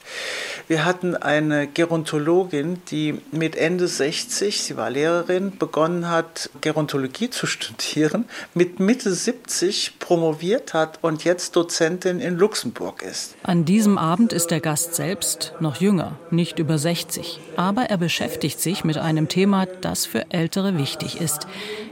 Wir 0.68 0.86
hatten 0.86 1.16
eine 1.16 1.68
Gerontologin, 1.68 2.82
die 2.90 3.22
mit 3.32 3.56
Ende 3.56 3.88
60, 3.88 4.62
sie 4.62 4.78
war 4.78 4.90
Lehrerin, 4.90 5.58
begonnen 5.58 6.10
hat, 6.10 6.50
Gerontologie 6.62 7.30
zu 7.30 7.46
studieren, 7.46 8.26
mit 8.54 8.80
Mitte 8.80 9.14
70 9.14 10.00
promoviert 10.00 10.74
hat 10.74 11.00
und 11.02 11.24
jetzt 11.24 11.56
Dozentin 11.56 12.20
in 12.20 12.38
Luxemburg 12.38 13.02
ist. 13.02 13.36
An 13.44 13.66
diesem 13.66 13.98
Abend 13.98 14.34
ist 14.34 14.52
der 14.52 14.60
Gast 14.60 14.96
selbst 14.96 15.54
noch 15.60 15.78
jünger, 15.78 16.18
nicht 16.32 16.60
über 16.60 16.78
60. 16.78 17.40
Aber 17.56 17.84
er 17.84 17.98
beschäftigt 17.98 18.60
sich 18.60 18.84
mit 18.84 18.98
einem 18.98 19.28
Thema, 19.28 19.66
das 19.66 20.06
für 20.06 20.32
Ältere 20.32 20.78
wichtig 20.78 21.20
ist. 21.20 21.48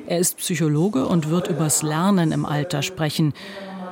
Er 0.07 0.19
ist 0.19 0.37
Psychologe 0.37 1.07
und 1.07 1.29
wird 1.29 1.47
übers 1.47 1.81
Lernen 1.81 2.31
im 2.31 2.45
Alter 2.45 2.83
sprechen. 2.83 3.33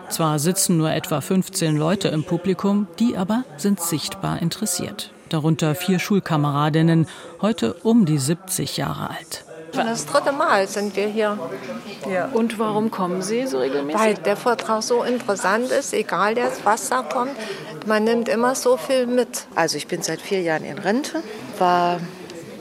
Zwar 0.10 0.38
sitzen 0.38 0.78
nur 0.78 0.92
etwa 0.92 1.22
15 1.22 1.76
Leute 1.76 2.10
im 2.10 2.24
Publikum, 2.24 2.88
die 3.00 3.18
aber 3.18 3.46
sind 3.58 3.80
sichtbar 3.82 4.42
interessiert. 4.42 5.12
Darunter 5.30 5.74
vier 5.74 5.98
Schulkameradinnen, 5.98 7.08
heute 7.42 7.74
um 7.82 8.06
die 8.06 8.20
70 8.20 8.78
Jahre 8.78 9.10
alt. 9.10 9.44
Das 9.72 10.06
dritte 10.06 10.32
Mal 10.32 10.68
sind 10.68 10.96
wir 10.96 11.08
hier. 11.08 11.40
Ja. 12.08 12.28
Und 12.28 12.60
warum 12.60 12.92
kommen 12.92 13.24
Sie 13.24 13.48
so 13.48 13.58
regelmäßig? 13.58 14.00
Weil 14.00 14.14
der 14.14 14.38
Vortrag 14.38 14.84
so 14.84 15.02
interessant 15.02 15.72
ist, 15.72 15.94
egal 15.94 16.38
jetzt, 16.38 16.64
was 16.64 16.90
da 16.90 17.02
kommt. 17.02 17.32
Man 17.88 18.04
nimmt 18.04 18.30
immer 18.30 18.54
so 18.54 18.78
viel 18.78 19.08
mit. 19.08 19.48
Also 19.56 19.78
ich 19.78 19.88
bin 19.88 20.04
seit 20.04 20.22
vier 20.22 20.42
Jahren 20.42 20.64
in 20.64 20.78
Rente, 20.78 21.24
war 21.58 22.00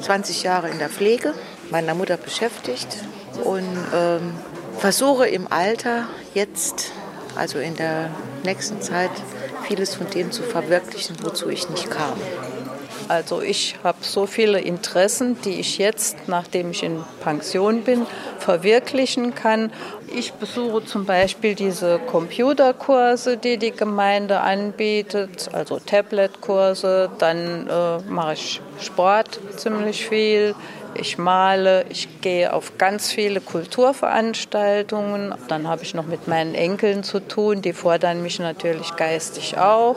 20 0.00 0.42
Jahre 0.42 0.70
in 0.70 0.78
der 0.78 0.88
Pflege, 0.88 1.34
meiner 1.70 1.94
Mutter 1.94 2.16
beschäftigt, 2.16 2.96
und 3.44 3.66
ähm, 3.94 4.34
versuche 4.78 5.26
im 5.28 5.46
Alter 5.50 6.06
jetzt, 6.34 6.92
also 7.36 7.58
in 7.58 7.76
der 7.76 8.10
nächsten 8.44 8.80
Zeit, 8.80 9.10
vieles 9.66 9.94
von 9.94 10.08
dem 10.10 10.32
zu 10.32 10.42
verwirklichen, 10.42 11.16
wozu 11.22 11.48
ich 11.48 11.68
nicht 11.68 11.90
kam. 11.90 12.14
Also 13.08 13.42
ich 13.42 13.76
habe 13.82 13.98
so 14.00 14.26
viele 14.26 14.60
Interessen, 14.60 15.36
die 15.44 15.60
ich 15.60 15.78
jetzt, 15.78 16.28
nachdem 16.28 16.70
ich 16.70 16.82
in 16.82 17.02
Pension 17.22 17.82
bin, 17.82 18.06
verwirklichen 18.38 19.34
kann. 19.34 19.72
Ich 20.14 20.32
besuche 20.34 20.84
zum 20.84 21.04
Beispiel 21.04 21.54
diese 21.54 21.98
Computerkurse, 21.98 23.36
die 23.36 23.58
die 23.58 23.72
Gemeinde 23.72 24.40
anbietet, 24.40 25.50
also 25.52 25.78
Tabletkurse. 25.78 27.10
Dann 27.18 27.68
äh, 27.68 27.98
mache 28.10 28.34
ich 28.34 28.60
Sport 28.80 29.40
ziemlich 29.56 30.06
viel. 30.06 30.54
Ich 30.94 31.18
male, 31.18 31.84
ich 31.88 32.20
gehe 32.20 32.52
auf 32.52 32.78
ganz 32.78 33.10
viele 33.10 33.40
Kulturveranstaltungen. 33.40 35.34
Dann 35.48 35.66
habe 35.66 35.82
ich 35.82 35.94
noch 35.94 36.06
mit 36.06 36.28
meinen 36.28 36.54
Enkeln 36.54 37.02
zu 37.02 37.20
tun, 37.20 37.62
die 37.62 37.72
fordern 37.72 38.22
mich 38.22 38.38
natürlich 38.38 38.96
geistig 38.96 39.58
auch. 39.58 39.96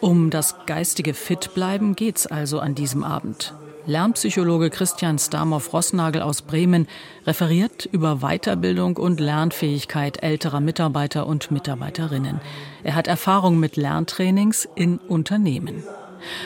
Um 0.00 0.30
das 0.30 0.54
geistige 0.66 1.12
Fitbleiben 1.14 1.94
geht's 1.94 2.26
also 2.26 2.58
an 2.58 2.74
diesem 2.74 3.04
Abend. 3.04 3.54
Lernpsychologe 3.86 4.70
Christian 4.70 5.18
Stamow-Rossnagel 5.18 6.22
aus 6.22 6.42
Bremen 6.42 6.86
referiert 7.26 7.86
über 7.90 8.20
Weiterbildung 8.20 8.96
und 8.96 9.20
Lernfähigkeit 9.20 10.22
älterer 10.22 10.60
Mitarbeiter 10.60 11.26
und 11.26 11.50
Mitarbeiterinnen. 11.50 12.40
Er 12.82 12.94
hat 12.94 13.08
Erfahrung 13.08 13.58
mit 13.58 13.76
Lerntrainings 13.76 14.68
in 14.74 14.98
Unternehmen. 14.98 15.82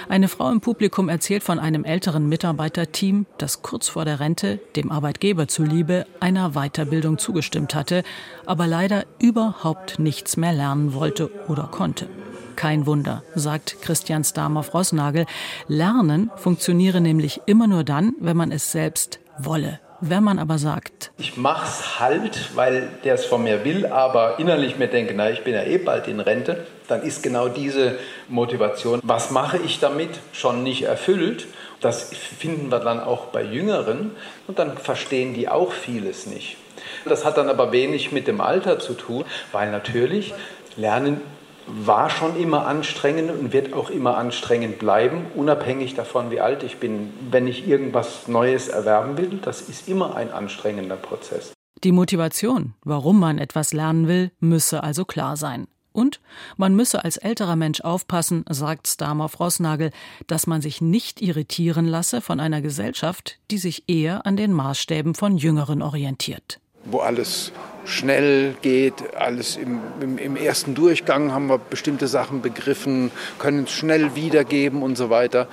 Eine 0.08 0.28
Frau 0.28 0.50
im 0.50 0.60
Publikum 0.60 1.08
erzählt 1.08 1.42
von 1.42 1.58
einem 1.58 1.84
älteren 1.84 2.28
Mitarbeiterteam, 2.28 3.26
das 3.38 3.62
kurz 3.62 3.88
vor 3.88 4.04
der 4.04 4.20
Rente 4.20 4.60
dem 4.76 4.90
Arbeitgeber 4.90 5.48
zuliebe 5.48 6.06
einer 6.20 6.50
Weiterbildung 6.50 7.18
zugestimmt 7.18 7.74
hatte, 7.74 8.02
aber 8.46 8.66
leider 8.66 9.04
überhaupt 9.18 9.98
nichts 9.98 10.36
mehr 10.36 10.52
lernen 10.52 10.94
wollte 10.94 11.30
oder 11.48 11.64
konnte. 11.64 12.08
Kein 12.56 12.86
Wunder, 12.86 13.22
sagt 13.34 13.82
Christian 13.82 14.24
Stamow-Rossnagel. 14.24 15.26
Lernen 15.66 16.30
funktioniere 16.36 17.00
nämlich 17.00 17.40
immer 17.46 17.66
nur 17.66 17.84
dann, 17.84 18.14
wenn 18.20 18.36
man 18.36 18.52
es 18.52 18.72
selbst 18.72 19.18
wolle. 19.38 19.80
Wenn 20.06 20.22
man 20.22 20.38
aber 20.38 20.58
sagt, 20.58 21.12
ich 21.16 21.38
mach's 21.38 21.98
halt, 21.98 22.54
weil 22.54 22.90
der 23.04 23.14
es 23.14 23.24
von 23.24 23.42
mir 23.42 23.64
will, 23.64 23.86
aber 23.86 24.38
innerlich 24.38 24.76
mir 24.76 24.88
denke, 24.88 25.14
na, 25.16 25.30
ich 25.30 25.44
bin 25.44 25.54
ja 25.54 25.62
eh 25.62 25.78
bald 25.78 26.08
in 26.08 26.20
Rente, 26.20 26.66
dann 26.88 27.00
ist 27.00 27.22
genau 27.22 27.48
diese 27.48 27.96
Motivation, 28.28 29.00
was 29.02 29.30
mache 29.30 29.56
ich 29.56 29.80
damit, 29.80 30.10
schon 30.34 30.62
nicht 30.62 30.82
erfüllt. 30.82 31.46
Das 31.80 32.10
finden 32.12 32.70
wir 32.70 32.80
dann 32.80 33.00
auch 33.00 33.28
bei 33.28 33.42
Jüngeren 33.42 34.10
und 34.46 34.58
dann 34.58 34.76
verstehen 34.76 35.32
die 35.32 35.48
auch 35.48 35.72
vieles 35.72 36.26
nicht. 36.26 36.58
Das 37.06 37.24
hat 37.24 37.38
dann 37.38 37.48
aber 37.48 37.72
wenig 37.72 38.12
mit 38.12 38.28
dem 38.28 38.42
Alter 38.42 38.78
zu 38.78 38.92
tun, 38.92 39.24
weil 39.52 39.70
natürlich 39.70 40.34
Lernen 40.76 41.22
war 41.66 42.10
schon 42.10 42.36
immer 42.36 42.66
anstrengend 42.66 43.30
und 43.30 43.52
wird 43.52 43.72
auch 43.72 43.90
immer 43.90 44.16
anstrengend 44.16 44.78
bleiben, 44.78 45.26
unabhängig 45.34 45.94
davon, 45.94 46.30
wie 46.30 46.40
alt 46.40 46.62
ich 46.62 46.78
bin. 46.78 47.12
Wenn 47.30 47.46
ich 47.46 47.66
irgendwas 47.66 48.28
Neues 48.28 48.68
erwerben 48.68 49.16
will, 49.16 49.38
das 49.42 49.62
ist 49.62 49.88
immer 49.88 50.16
ein 50.16 50.30
anstrengender 50.32 50.96
Prozess. 50.96 51.52
Die 51.82 51.92
Motivation, 51.92 52.74
warum 52.84 53.20
man 53.20 53.38
etwas 53.38 53.72
lernen 53.72 54.08
will, 54.08 54.30
müsse 54.40 54.82
also 54.82 55.04
klar 55.04 55.36
sein. 55.36 55.66
Und 55.92 56.20
man 56.56 56.74
müsse 56.74 57.04
als 57.04 57.18
älterer 57.18 57.54
Mensch 57.54 57.80
aufpassen, 57.80 58.44
sagt 58.48 58.88
Stamow 58.88 59.38
Rossnagel, 59.38 59.92
dass 60.26 60.48
man 60.48 60.60
sich 60.60 60.80
nicht 60.80 61.22
irritieren 61.22 61.86
lasse 61.86 62.20
von 62.20 62.40
einer 62.40 62.60
Gesellschaft, 62.60 63.38
die 63.50 63.58
sich 63.58 63.88
eher 63.88 64.26
an 64.26 64.36
den 64.36 64.52
Maßstäben 64.52 65.14
von 65.14 65.36
Jüngeren 65.36 65.82
orientiert. 65.82 66.58
Wo 66.84 66.98
alles 66.98 67.52
schnell 67.84 68.54
geht, 68.62 68.94
alles 69.16 69.56
im, 69.56 69.80
im, 70.00 70.18
im, 70.18 70.36
ersten 70.36 70.74
Durchgang 70.74 71.32
haben 71.32 71.48
wir 71.48 71.58
bestimmte 71.58 72.08
Sachen 72.08 72.42
begriffen, 72.42 73.10
können 73.38 73.64
es 73.64 73.72
schnell 73.72 74.14
wiedergeben 74.14 74.82
und 74.82 74.96
so 74.96 75.10
weiter. 75.10 75.48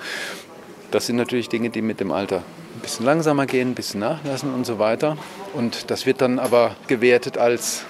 Das 0.90 1.06
sind 1.06 1.16
natürlich 1.16 1.48
Dinge, 1.48 1.70
die 1.70 1.82
mit 1.82 2.00
dem 2.00 2.12
Alter 2.12 2.42
ein 2.74 2.80
bisschen 2.80 3.06
langsamer 3.06 3.46
gehen, 3.46 3.70
ein 3.70 3.74
bisschen 3.74 4.00
nachlassen 4.00 4.52
und 4.52 4.66
so 4.66 4.78
weiter. 4.78 5.16
Und 5.54 5.90
das 5.90 6.06
wird 6.06 6.20
dann 6.20 6.38
aber 6.38 6.76
gewertet 6.86 7.38
als 7.38 7.84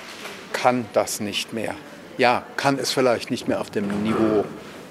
kann 0.52 0.86
das 0.92 1.20
nicht 1.20 1.52
mehr. 1.52 1.74
Ja, 2.18 2.44
kann 2.56 2.78
es 2.78 2.92
vielleicht 2.92 3.30
nicht 3.30 3.48
mehr 3.48 3.60
auf 3.60 3.70
dem 3.70 3.88
Niveau 4.02 4.44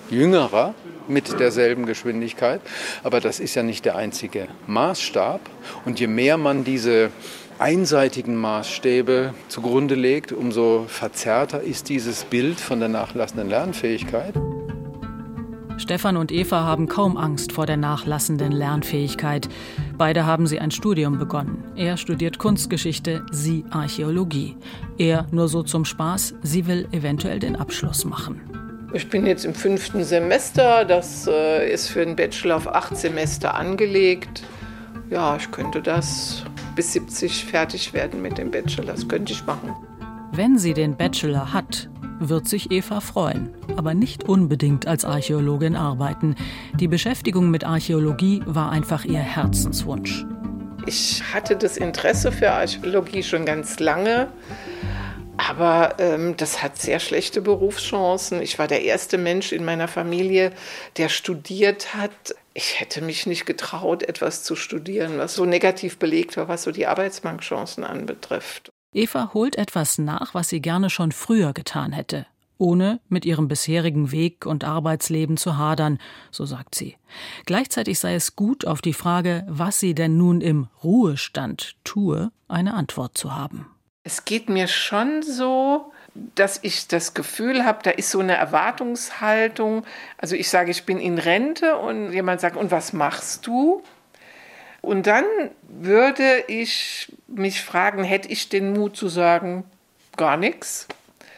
jüngerer 0.09 0.73
mit 1.07 1.39
derselben 1.39 1.85
Geschwindigkeit, 1.85 2.61
aber 3.03 3.19
das 3.21 3.39
ist 3.39 3.55
ja 3.55 3.63
nicht 3.63 3.85
der 3.85 3.95
einzige 3.95 4.47
Maßstab. 4.67 5.41
Und 5.85 5.99
je 5.99 6.07
mehr 6.07 6.37
man 6.37 6.63
diese 6.63 7.11
einseitigen 7.61 8.35
Maßstäbe 8.35 9.33
zugrunde 9.47 9.95
legt, 9.95 10.31
umso 10.31 10.85
verzerrter 10.87 11.61
ist 11.61 11.89
dieses 11.89 12.23
Bild 12.23 12.59
von 12.59 12.79
der 12.79 12.89
nachlassenden 12.89 13.49
Lernfähigkeit. 13.49 14.33
Stefan 15.77 16.17
und 16.17 16.31
Eva 16.31 16.63
haben 16.63 16.87
kaum 16.87 17.17
Angst 17.17 17.53
vor 17.53 17.65
der 17.65 17.77
nachlassenden 17.77 18.51
Lernfähigkeit. 18.51 19.49
Beide 19.97 20.25
haben 20.25 20.45
sie 20.47 20.59
ein 20.59 20.71
Studium 20.71 21.17
begonnen. 21.17 21.63
Er 21.75 21.97
studiert 21.97 22.37
Kunstgeschichte, 22.37 23.25
sie 23.31 23.65
Archäologie. 23.71 24.57
Er 24.97 25.25
nur 25.31 25.47
so 25.47 25.63
zum 25.63 25.85
Spaß, 25.85 26.35
sie 26.43 26.67
will 26.67 26.87
eventuell 26.91 27.39
den 27.39 27.55
Abschluss 27.55 28.05
machen. 28.05 28.41
Ich 28.93 29.09
bin 29.09 29.25
jetzt 29.25 29.45
im 29.45 29.53
fünften 29.53 30.03
Semester. 30.03 30.85
Das 30.85 31.27
äh, 31.27 31.71
ist 31.71 31.87
für 31.89 32.01
einen 32.01 32.15
Bachelor 32.15 32.57
auf 32.57 32.67
acht 32.67 32.97
Semester 32.97 33.55
angelegt. 33.55 34.43
Ja, 35.09 35.35
ich 35.35 35.49
könnte 35.51 35.81
das 35.81 36.45
bis 36.81 36.93
70 36.93 37.45
fertig 37.45 37.93
werden 37.93 38.23
mit 38.23 38.39
dem 38.39 38.49
Bachelor. 38.49 38.85
Das 38.85 39.07
könnte 39.07 39.33
ich 39.33 39.45
machen. 39.45 39.71
Wenn 40.31 40.57
sie 40.57 40.73
den 40.73 40.97
Bachelor 40.97 41.53
hat, 41.53 41.91
wird 42.19 42.47
sich 42.47 42.71
Eva 42.71 43.01
freuen, 43.01 43.51
aber 43.77 43.93
nicht 43.93 44.27
unbedingt 44.27 44.87
als 44.87 45.05
Archäologin 45.05 45.75
arbeiten. 45.75 46.33
Die 46.79 46.87
Beschäftigung 46.87 47.51
mit 47.51 47.65
Archäologie 47.65 48.41
war 48.47 48.71
einfach 48.71 49.05
ihr 49.05 49.19
Herzenswunsch. 49.19 50.25
Ich 50.87 51.21
hatte 51.31 51.55
das 51.55 51.77
Interesse 51.77 52.31
für 52.31 52.51
Archäologie 52.51 53.21
schon 53.21 53.45
ganz 53.45 53.79
lange, 53.79 54.29
aber 55.49 55.95
ähm, 55.99 56.37
das 56.37 56.61
hat 56.61 56.77
sehr 56.77 56.99
schlechte 56.99 57.41
Berufschancen. 57.41 58.41
Ich 58.41 58.59
war 58.59 58.67
der 58.67 58.83
erste 58.83 59.17
Mensch 59.17 59.51
in 59.51 59.65
meiner 59.65 59.87
Familie, 59.87 60.51
der 60.97 61.09
studiert 61.09 61.95
hat. 61.95 62.35
Ich 62.53 62.79
hätte 62.79 63.01
mich 63.01 63.25
nicht 63.25 63.45
getraut, 63.45 64.03
etwas 64.03 64.43
zu 64.43 64.55
studieren, 64.55 65.17
was 65.17 65.33
so 65.35 65.45
negativ 65.45 65.97
belegt 65.97 66.37
war, 66.37 66.47
was 66.47 66.63
so 66.63 66.71
die 66.71 66.85
Arbeitsmarktchancen 66.85 67.83
anbetrifft. 67.83 68.69
Eva 68.93 69.31
holt 69.33 69.55
etwas 69.55 69.97
nach, 69.97 70.33
was 70.33 70.49
sie 70.49 70.61
gerne 70.61 70.89
schon 70.89 71.11
früher 71.11 71.53
getan 71.53 71.93
hätte, 71.93 72.27
ohne 72.57 72.99
mit 73.07 73.25
ihrem 73.25 73.47
bisherigen 73.47 74.11
Weg 74.11 74.45
und 74.45 74.63
Arbeitsleben 74.63 75.37
zu 75.37 75.57
hadern, 75.57 75.97
so 76.29 76.45
sagt 76.45 76.75
sie. 76.75 76.97
Gleichzeitig 77.45 77.99
sei 77.99 78.15
es 78.15 78.35
gut, 78.35 78.67
auf 78.67 78.81
die 78.81 78.93
Frage, 78.93 79.45
was 79.47 79.79
sie 79.79 79.95
denn 79.95 80.17
nun 80.17 80.41
im 80.41 80.67
Ruhestand 80.83 81.77
tue, 81.83 82.31
eine 82.47 82.73
Antwort 82.73 83.17
zu 83.17 83.33
haben. 83.33 83.65
Es 84.03 84.25
geht 84.25 84.49
mir 84.49 84.67
schon 84.67 85.21
so, 85.21 85.91
dass 86.13 86.59
ich 86.63 86.87
das 86.87 87.13
Gefühl 87.13 87.65
habe, 87.65 87.79
da 87.83 87.91
ist 87.91 88.11
so 88.11 88.19
eine 88.19 88.35
Erwartungshaltung. 88.35 89.85
Also 90.17 90.35
ich 90.35 90.49
sage, 90.49 90.71
ich 90.71 90.85
bin 90.85 90.99
in 90.99 91.17
Rente 91.17 91.77
und 91.77 92.11
jemand 92.11 92.41
sagt, 92.41 92.57
und 92.57 92.71
was 92.71 92.93
machst 92.93 93.47
du? 93.47 93.83
Und 94.81 95.07
dann 95.07 95.25
würde 95.63 96.43
ich 96.47 97.15
mich 97.27 97.61
fragen, 97.61 98.03
hätte 98.03 98.29
ich 98.29 98.49
den 98.49 98.73
Mut 98.73 98.97
zu 98.97 99.07
sagen, 99.07 99.63
gar 100.17 100.37
nichts? 100.37 100.87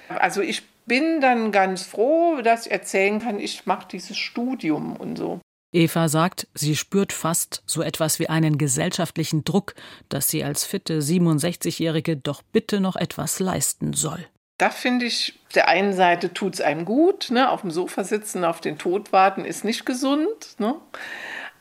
Also 0.08 0.41
ich 0.41 0.67
bin 0.86 1.22
dann 1.22 1.51
ganz 1.51 1.84
froh, 1.84 2.41
dass 2.41 2.65
ich 2.65 2.72
erzählen 2.72 3.20
kann, 3.20 3.39
ich 3.39 3.65
mache 3.65 3.88
dieses 3.91 4.17
Studium 4.17 4.96
und 4.96 5.17
so. 5.17 5.39
Eva 5.74 6.08
sagt, 6.08 6.48
sie 6.53 6.75
spürt 6.75 7.12
fast 7.12 7.63
so 7.65 7.82
etwas 7.82 8.20
wie 8.20 8.30
einen 8.30 8.58
gesellschaftlichen 8.58 9.44
Druck, 9.44 9.74
dass 10.10 10.27
sie 10.27 10.44
als 10.44 10.63
fitte 10.63 11.00
67-Jährige 11.00 12.15
doch 12.15 12.42
bitte 12.42 12.80
noch 12.80 12.96
etwas 12.96 13.39
leisten 13.39 13.94
soll. 13.94 14.25
Da 14.60 14.70
finde 14.70 15.06
ich, 15.06 15.39
auf 15.48 15.53
der 15.53 15.68
einen 15.68 15.94
Seite 15.94 16.34
tut 16.34 16.53
es 16.53 16.62
einem 16.62 16.86
gut, 16.86 17.32
ne? 17.32 17.50
auf 17.50 17.62
dem 17.62 17.72
Sofa 17.72 18.03
sitzen, 18.03 18.46
auf 18.46 18.62
den 18.62 18.77
Tod 18.77 19.12
warten 19.12 19.46
ist 19.46 19.65
nicht 19.65 19.86
gesund. 19.86 20.56
Ne? 20.60 20.75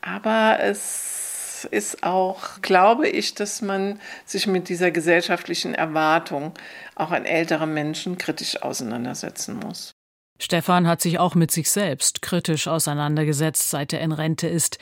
Aber 0.01 0.59
es 0.61 1.67
ist 1.71 2.03
auch, 2.03 2.61
glaube 2.61 3.07
ich, 3.07 3.35
dass 3.35 3.61
man 3.61 3.99
sich 4.25 4.47
mit 4.47 4.69
dieser 4.69 4.91
gesellschaftlichen 4.91 5.73
Erwartung 5.73 6.53
auch 6.95 7.11
an 7.11 7.25
ältere 7.25 7.67
Menschen 7.67 8.17
kritisch 8.17 8.61
auseinandersetzen 8.61 9.59
muss. 9.59 9.92
Stefan 10.43 10.87
hat 10.87 10.99
sich 10.99 11.19
auch 11.19 11.35
mit 11.35 11.51
sich 11.51 11.71
selbst 11.71 12.21
kritisch 12.21 12.67
auseinandergesetzt, 12.67 13.69
seit 13.69 13.93
er 13.93 14.01
in 14.01 14.11
Rente 14.11 14.45
ist. 14.45 14.77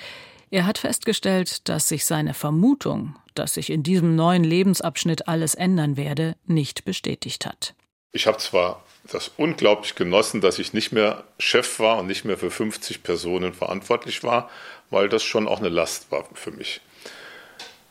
Er 0.49 0.65
hat 0.65 0.79
festgestellt, 0.79 1.69
dass 1.69 1.87
sich 1.87 2.05
seine 2.05 2.33
Vermutung, 2.33 3.15
dass 3.35 3.53
sich 3.53 3.69
in 3.69 3.83
diesem 3.83 4.15
neuen 4.15 4.43
Lebensabschnitt 4.43 5.27
alles 5.27 5.53
ändern 5.53 5.97
werde, 5.97 6.35
nicht 6.47 6.83
bestätigt 6.83 7.45
hat. 7.45 7.75
Ich 8.11 8.25
habe 8.25 8.39
zwar 8.39 8.83
das 9.03 9.29
unglaublich 9.37 9.93
genossen, 9.93 10.41
dass 10.41 10.57
ich 10.57 10.73
nicht 10.73 10.93
mehr 10.93 11.25
Chef 11.37 11.79
war 11.79 11.99
und 11.99 12.07
nicht 12.07 12.25
mehr 12.25 12.39
für 12.39 12.49
50 12.49 13.03
Personen 13.03 13.53
verantwortlich 13.53 14.23
war, 14.23 14.49
weil 14.89 15.09
das 15.09 15.21
schon 15.21 15.47
auch 15.47 15.59
eine 15.59 15.69
Last 15.69 16.11
war 16.11 16.27
für 16.33 16.51
mich. 16.51 16.81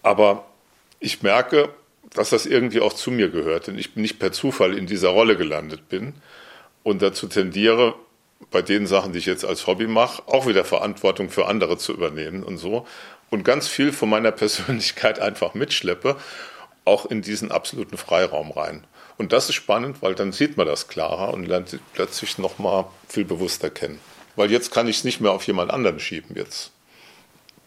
Aber 0.03 0.45
ich 0.99 1.23
merke, 1.23 1.73
dass 2.15 2.31
das 2.31 2.47
irgendwie 2.47 2.81
auch 2.81 2.95
zu 2.95 3.13
mir 3.13 3.29
gehört 3.29 3.69
und 3.69 3.79
ich 3.79 3.95
nicht 3.95 4.19
per 4.19 4.33
Zufall 4.33 4.77
in 4.77 4.89
dieser 4.89 5.11
Rolle 5.11 5.37
gelandet 5.37 5.89
bin 5.89 6.15
und 6.83 7.03
dazu 7.03 7.27
tendiere, 7.27 7.95
bei 8.51 8.63
den 8.63 8.87
Sachen, 8.87 9.13
die 9.13 9.19
ich 9.19 9.27
jetzt 9.27 9.45
als 9.45 9.67
Hobby 9.67 9.87
mache, 9.87 10.23
auch 10.27 10.47
wieder 10.47 10.65
Verantwortung 10.65 11.31
für 11.31 11.47
andere 11.47 11.77
zu 11.77 11.93
übernehmen 11.93 12.43
und 12.43 12.59
so. 12.59 12.87
Und 13.29 13.45
ganz 13.45 13.69
viel 13.69 13.93
von 13.93 14.09
meiner 14.09 14.33
Persönlichkeit 14.33 15.21
einfach 15.21 15.55
mitschleppe, 15.55 16.17
auch 16.85 17.07
in 17.07 17.23
diesen 17.23 17.53
absoluten 17.53 17.97
Freiraum 17.97 18.51
rein. 18.51 18.85
Und 19.19 19.33
das 19.33 19.51
ist 19.51 19.57
spannend, 19.57 20.01
weil 20.01 20.15
dann 20.15 20.33
sieht 20.33 20.57
man 20.57 20.67
das 20.67 20.89
klarer 20.89 21.35
und 21.35 21.45
lernt 21.45 21.79
plötzlich 21.93 22.39
nochmal 22.39 22.87
viel 23.07 23.27
bewusster 23.27 23.69
kennen. 23.69 24.01
Weil 24.35 24.51
jetzt 24.51 24.73
kann 24.73 24.89
ich 24.89 24.99
es 24.99 25.05
nicht 25.05 25.21
mehr 25.21 25.33
auf 25.33 25.47
jemand 25.47 25.71
anderen 25.71 26.01
schieben. 26.01 26.35
Jetzt 26.35 26.71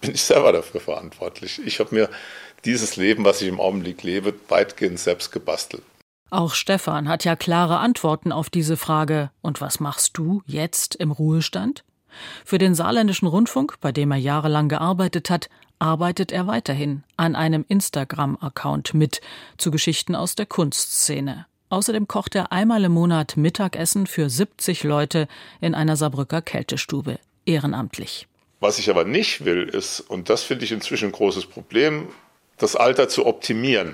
bin 0.01 0.11
ich 0.15 0.23
selber 0.23 0.51
dafür 0.51 0.81
verantwortlich. 0.81 1.61
Ich 1.63 1.79
habe 1.79 1.93
mir 1.93 2.09
dieses 2.65 2.95
Leben, 2.95 3.23
was 3.23 3.41
ich 3.41 3.47
im 3.47 3.59
Augenblick 3.59 4.01
lebe, 4.01 4.33
weitgehend 4.49 4.99
selbst 4.99 5.31
gebastelt. 5.31 5.83
Auch 6.33 6.55
Stefan 6.55 7.09
hat 7.09 7.25
ja 7.25 7.35
klare 7.35 7.77
Antworten 7.77 8.31
auf 8.31 8.49
diese 8.49 8.75
Frage. 8.75 9.29
Und 9.43 9.61
was 9.61 9.79
machst 9.79 10.17
du 10.17 10.41
jetzt 10.47 10.95
im 10.95 11.11
Ruhestand? 11.11 11.83
Für 12.43 12.57
den 12.57 12.73
Saarländischen 12.73 13.27
Rundfunk, 13.27 13.75
bei 13.81 13.91
dem 13.91 14.09
er 14.09 14.17
jahrelang 14.17 14.67
gearbeitet 14.67 15.29
hat, 15.29 15.47
arbeitet 15.77 16.31
er 16.31 16.47
weiterhin 16.47 17.03
an 17.17 17.35
einem 17.35 17.63
Instagram-Account 17.67 18.95
mit 18.95 19.21
zu 19.59 19.69
Geschichten 19.69 20.15
aus 20.15 20.33
der 20.33 20.47
Kunstszene. 20.47 21.45
Außerdem 21.69 22.07
kocht 22.07 22.33
er 22.33 22.51
einmal 22.51 22.83
im 22.83 22.93
Monat 22.93 23.37
Mittagessen 23.37 24.07
für 24.07 24.27
70 24.27 24.83
Leute 24.83 25.27
in 25.61 25.75
einer 25.75 25.97
Saarbrücker 25.97 26.41
Kältestube, 26.41 27.19
ehrenamtlich. 27.45 28.27
Was 28.59 28.79
ich 28.79 28.89
aber 28.89 29.03
nicht 29.03 29.45
will, 29.45 29.69
ist, 29.69 29.99
und 29.99 30.31
das 30.31 30.41
finde 30.41 30.65
ich 30.65 30.71
inzwischen 30.71 31.09
ein 31.09 31.11
großes 31.11 31.45
Problem, 31.45 32.07
das 32.57 32.75
Alter 32.75 33.07
zu 33.07 33.27
optimieren. 33.27 33.93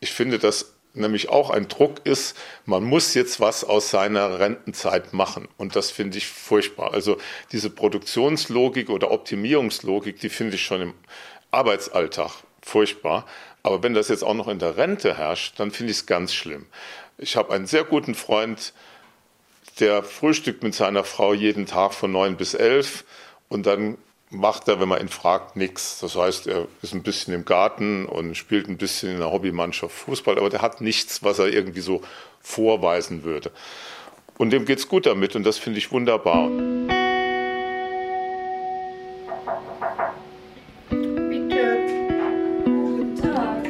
Ich 0.00 0.12
finde, 0.12 0.38
dass 0.38 0.73
nämlich 0.94 1.28
auch 1.28 1.50
ein 1.50 1.68
Druck 1.68 2.04
ist, 2.04 2.36
man 2.66 2.84
muss 2.84 3.14
jetzt 3.14 3.40
was 3.40 3.64
aus 3.64 3.90
seiner 3.90 4.38
Rentenzeit 4.38 5.12
machen. 5.12 5.48
Und 5.56 5.76
das 5.76 5.90
finde 5.90 6.18
ich 6.18 6.26
furchtbar. 6.26 6.92
Also 6.92 7.18
diese 7.52 7.70
Produktionslogik 7.70 8.90
oder 8.90 9.10
Optimierungslogik, 9.10 10.20
die 10.20 10.28
finde 10.28 10.54
ich 10.54 10.64
schon 10.64 10.80
im 10.80 10.94
Arbeitsalltag 11.50 12.30
furchtbar. 12.62 13.26
Aber 13.62 13.82
wenn 13.82 13.94
das 13.94 14.08
jetzt 14.08 14.22
auch 14.22 14.34
noch 14.34 14.48
in 14.48 14.58
der 14.58 14.76
Rente 14.76 15.16
herrscht, 15.16 15.58
dann 15.58 15.70
finde 15.70 15.92
ich 15.92 15.98
es 15.98 16.06
ganz 16.06 16.34
schlimm. 16.34 16.66
Ich 17.18 17.36
habe 17.36 17.52
einen 17.52 17.66
sehr 17.66 17.84
guten 17.84 18.14
Freund, 18.14 18.72
der 19.80 20.02
frühstückt 20.02 20.62
mit 20.62 20.74
seiner 20.74 21.04
Frau 21.04 21.34
jeden 21.34 21.66
Tag 21.66 21.94
von 21.94 22.12
neun 22.12 22.36
bis 22.36 22.54
elf 22.54 23.04
und 23.48 23.66
dann 23.66 23.98
macht 24.34 24.68
er, 24.68 24.80
wenn 24.80 24.88
man 24.88 25.00
ihn 25.00 25.08
fragt, 25.08 25.56
nichts. 25.56 26.00
Das 26.00 26.16
heißt, 26.16 26.46
er 26.46 26.66
ist 26.82 26.94
ein 26.94 27.02
bisschen 27.02 27.34
im 27.34 27.44
Garten 27.44 28.06
und 28.06 28.36
spielt 28.36 28.68
ein 28.68 28.76
bisschen 28.76 29.12
in 29.12 29.18
der 29.18 29.30
Hobbymannschaft 29.30 29.94
Fußball, 29.94 30.38
aber 30.38 30.50
der 30.50 30.62
hat 30.62 30.80
nichts, 30.80 31.22
was 31.22 31.38
er 31.38 31.46
irgendwie 31.46 31.80
so 31.80 32.02
vorweisen 32.40 33.24
würde. 33.24 33.50
Und 34.36 34.50
dem 34.50 34.64
geht 34.64 34.78
es 34.78 34.88
gut 34.88 35.06
damit 35.06 35.36
und 35.36 35.44
das 35.44 35.58
finde 35.58 35.78
ich 35.78 35.92
wunderbar. 35.92 36.48
Bitte. 40.90 41.76
Guten 42.64 43.14
Tag. 43.22 43.64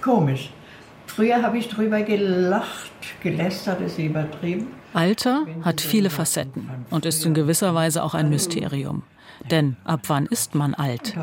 Komisch. 0.00 0.50
Früher 1.06 1.42
habe 1.42 1.58
ich 1.58 1.68
drüber 1.68 2.00
gelacht, 2.02 2.92
gelästert 3.22 3.80
ist 3.82 3.98
übertrieben. 3.98 4.81
Alter 4.94 5.46
hat 5.62 5.80
viele 5.80 6.10
Facetten 6.10 6.68
und 6.90 7.06
ist 7.06 7.24
in 7.24 7.34
gewisser 7.34 7.74
Weise 7.74 8.02
auch 8.02 8.14
ein 8.14 8.28
Mysterium. 8.28 9.02
Denn 9.50 9.76
ab 9.84 10.02
wann 10.06 10.26
ist 10.26 10.54
man 10.54 10.74
alt? 10.74 11.14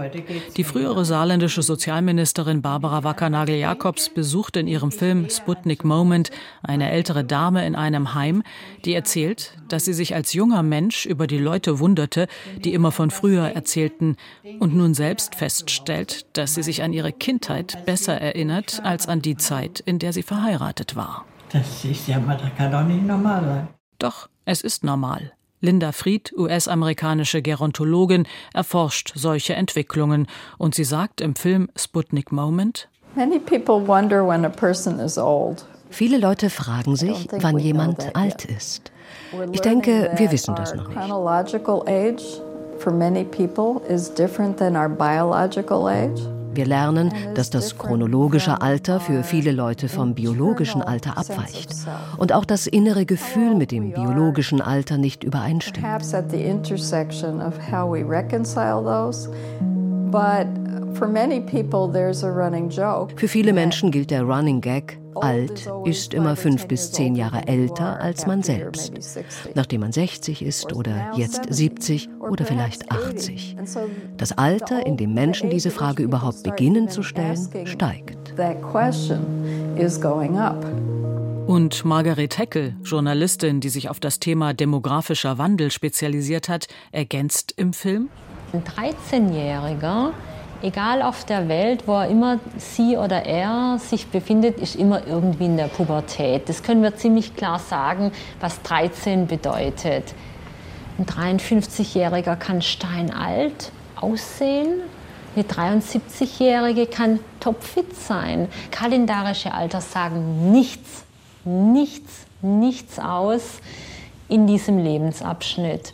Die 0.57 0.63
frühere 0.63 1.05
saarländische 1.05 1.61
Sozialministerin 1.61 2.61
Barbara 2.61 3.03
Wackernagel-Jakobs 3.03 4.09
besucht 4.09 4.57
in 4.57 4.67
ihrem 4.67 4.91
Film 4.91 5.29
Sputnik 5.29 5.85
Moment 5.85 6.31
eine 6.61 6.91
ältere 6.91 7.23
Dame 7.23 7.65
in 7.65 7.75
einem 7.75 8.13
Heim, 8.13 8.43
die 8.85 8.93
erzählt, 8.93 9.53
dass 9.67 9.85
sie 9.85 9.93
sich 9.93 10.15
als 10.15 10.33
junger 10.33 10.63
Mensch 10.63 11.05
über 11.05 11.27
die 11.27 11.37
Leute 11.37 11.79
wunderte, 11.79 12.27
die 12.57 12.73
immer 12.73 12.91
von 12.91 13.11
früher 13.11 13.49
erzählten 13.51 14.17
und 14.59 14.75
nun 14.75 14.93
selbst 14.93 15.35
feststellt, 15.35 16.25
dass 16.33 16.55
sie 16.55 16.63
sich 16.63 16.83
an 16.83 16.93
ihre 16.93 17.13
Kindheit 17.13 17.85
besser 17.85 18.19
erinnert 18.19 18.81
als 18.83 19.07
an 19.07 19.21
die 19.21 19.37
Zeit, 19.37 19.79
in 19.79 19.99
der 19.99 20.11
sie 20.11 20.23
verheiratet 20.23 20.95
war. 20.95 21.25
Das 21.51 21.83
ist 21.83 22.07
ja 22.07 22.19
mal, 22.19 22.37
das 22.37 22.55
kann 22.55 22.71
doch 22.71 22.83
nicht 22.83 23.05
normal 23.05 23.43
sein. 23.43 23.67
Doch, 23.97 24.29
es 24.45 24.61
ist 24.61 24.83
normal. 24.83 25.31
Linda 25.61 25.91
Fried, 25.91 26.33
US-amerikanische 26.37 27.41
Gerontologin, 27.41 28.25
erforscht 28.53 29.11
solche 29.15 29.55
Entwicklungen 29.55 30.27
und 30.57 30.73
sie 30.73 30.85
sagt 30.85 31.19
im 31.21 31.35
Film 31.35 31.69
Sputnik 31.75 32.31
Moment: 32.31 32.87
Viele 35.89 36.17
Leute 36.17 36.49
fragen 36.49 36.95
sich, 36.95 37.27
wann 37.31 37.57
jemand 37.57 38.15
alt 38.15 38.45
ist. 38.45 38.91
Ich 39.51 39.61
denke, 39.61 40.11
wir 40.15 40.31
wissen 40.31 40.55
das 40.55 40.75
noch 40.75 40.87
nicht. 40.87 40.97
Wir 46.53 46.65
lernen, 46.65 47.11
dass 47.35 47.49
das 47.49 47.77
chronologische 47.77 48.61
Alter 48.61 48.99
für 48.99 49.23
viele 49.23 49.51
Leute 49.51 49.87
vom 49.87 50.13
biologischen 50.15 50.81
Alter 50.81 51.17
abweicht 51.17 51.75
und 52.17 52.33
auch 52.33 52.45
das 52.45 52.67
innere 52.67 53.05
Gefühl 53.05 53.55
mit 53.55 53.71
dem 53.71 53.91
biologischen 53.91 54.61
Alter 54.61 54.97
nicht 54.97 55.23
übereinstimmt. 55.23 55.85
Für 63.15 63.27
viele 63.27 63.53
Menschen 63.53 63.91
gilt 63.91 64.11
der 64.11 64.23
Running 64.23 64.61
Gag, 64.61 64.99
alt 65.15 65.69
ist 65.85 66.13
immer 66.13 66.35
fünf 66.35 66.67
bis 66.67 66.91
zehn 66.91 67.15
Jahre 67.15 67.47
älter 67.47 67.99
als 67.99 68.25
man 68.27 68.43
selbst, 68.43 68.93
nachdem 69.55 69.81
man 69.81 69.91
60 69.91 70.41
ist 70.43 70.73
oder 70.73 71.11
jetzt 71.15 71.41
70 71.49 72.09
oder 72.19 72.45
vielleicht 72.45 72.91
80. 72.91 73.57
Das 74.17 74.37
Alter, 74.37 74.85
in 74.85 74.97
dem 74.97 75.13
Menschen 75.13 75.49
diese 75.49 75.71
Frage 75.71 76.03
überhaupt 76.03 76.43
beginnen 76.43 76.89
zu 76.89 77.03
stellen, 77.03 77.47
steigt. 77.65 78.33
Und 81.47 81.83
Margaret 81.83 82.37
Heckel, 82.37 82.75
Journalistin, 82.83 83.59
die 83.59 83.69
sich 83.69 83.89
auf 83.89 83.99
das 83.99 84.19
Thema 84.19 84.53
demografischer 84.53 85.39
Wandel 85.39 85.71
spezialisiert 85.71 86.47
hat, 86.47 86.67
ergänzt 86.91 87.53
im 87.57 87.73
Film. 87.73 88.09
Ein 88.53 88.63
13-Jähriger 88.63 90.11
egal 90.61 91.01
auf 91.01 91.25
der 91.25 91.47
Welt, 91.47 91.87
wo 91.87 91.93
er 91.93 92.07
immer 92.07 92.39
sie 92.57 92.97
oder 92.97 93.25
er 93.25 93.77
sich 93.79 94.07
befindet, 94.07 94.59
ist 94.59 94.75
immer 94.75 95.05
irgendwie 95.07 95.45
in 95.45 95.57
der 95.57 95.67
Pubertät. 95.67 96.47
Das 96.49 96.63
können 96.63 96.83
wir 96.83 96.95
ziemlich 96.95 97.35
klar 97.35 97.59
sagen, 97.59 98.11
was 98.39 98.61
13 98.63 99.27
bedeutet. 99.27 100.13
Ein 100.97 101.05
53-Jähriger 101.05 102.35
kann 102.35 102.61
steinalt 102.61 103.71
aussehen. 103.95 104.81
Eine 105.35 105.45
73-Jährige 105.45 106.87
kann 106.87 107.19
topfit 107.39 107.95
sein. 107.95 108.47
Kalendarische 108.71 109.53
Alter 109.53 109.79
sagen 109.79 110.51
nichts, 110.51 111.03
nichts, 111.45 112.25
nichts 112.41 112.99
aus 112.99 113.59
in 114.27 114.47
diesem 114.47 114.77
Lebensabschnitt. 114.77 115.93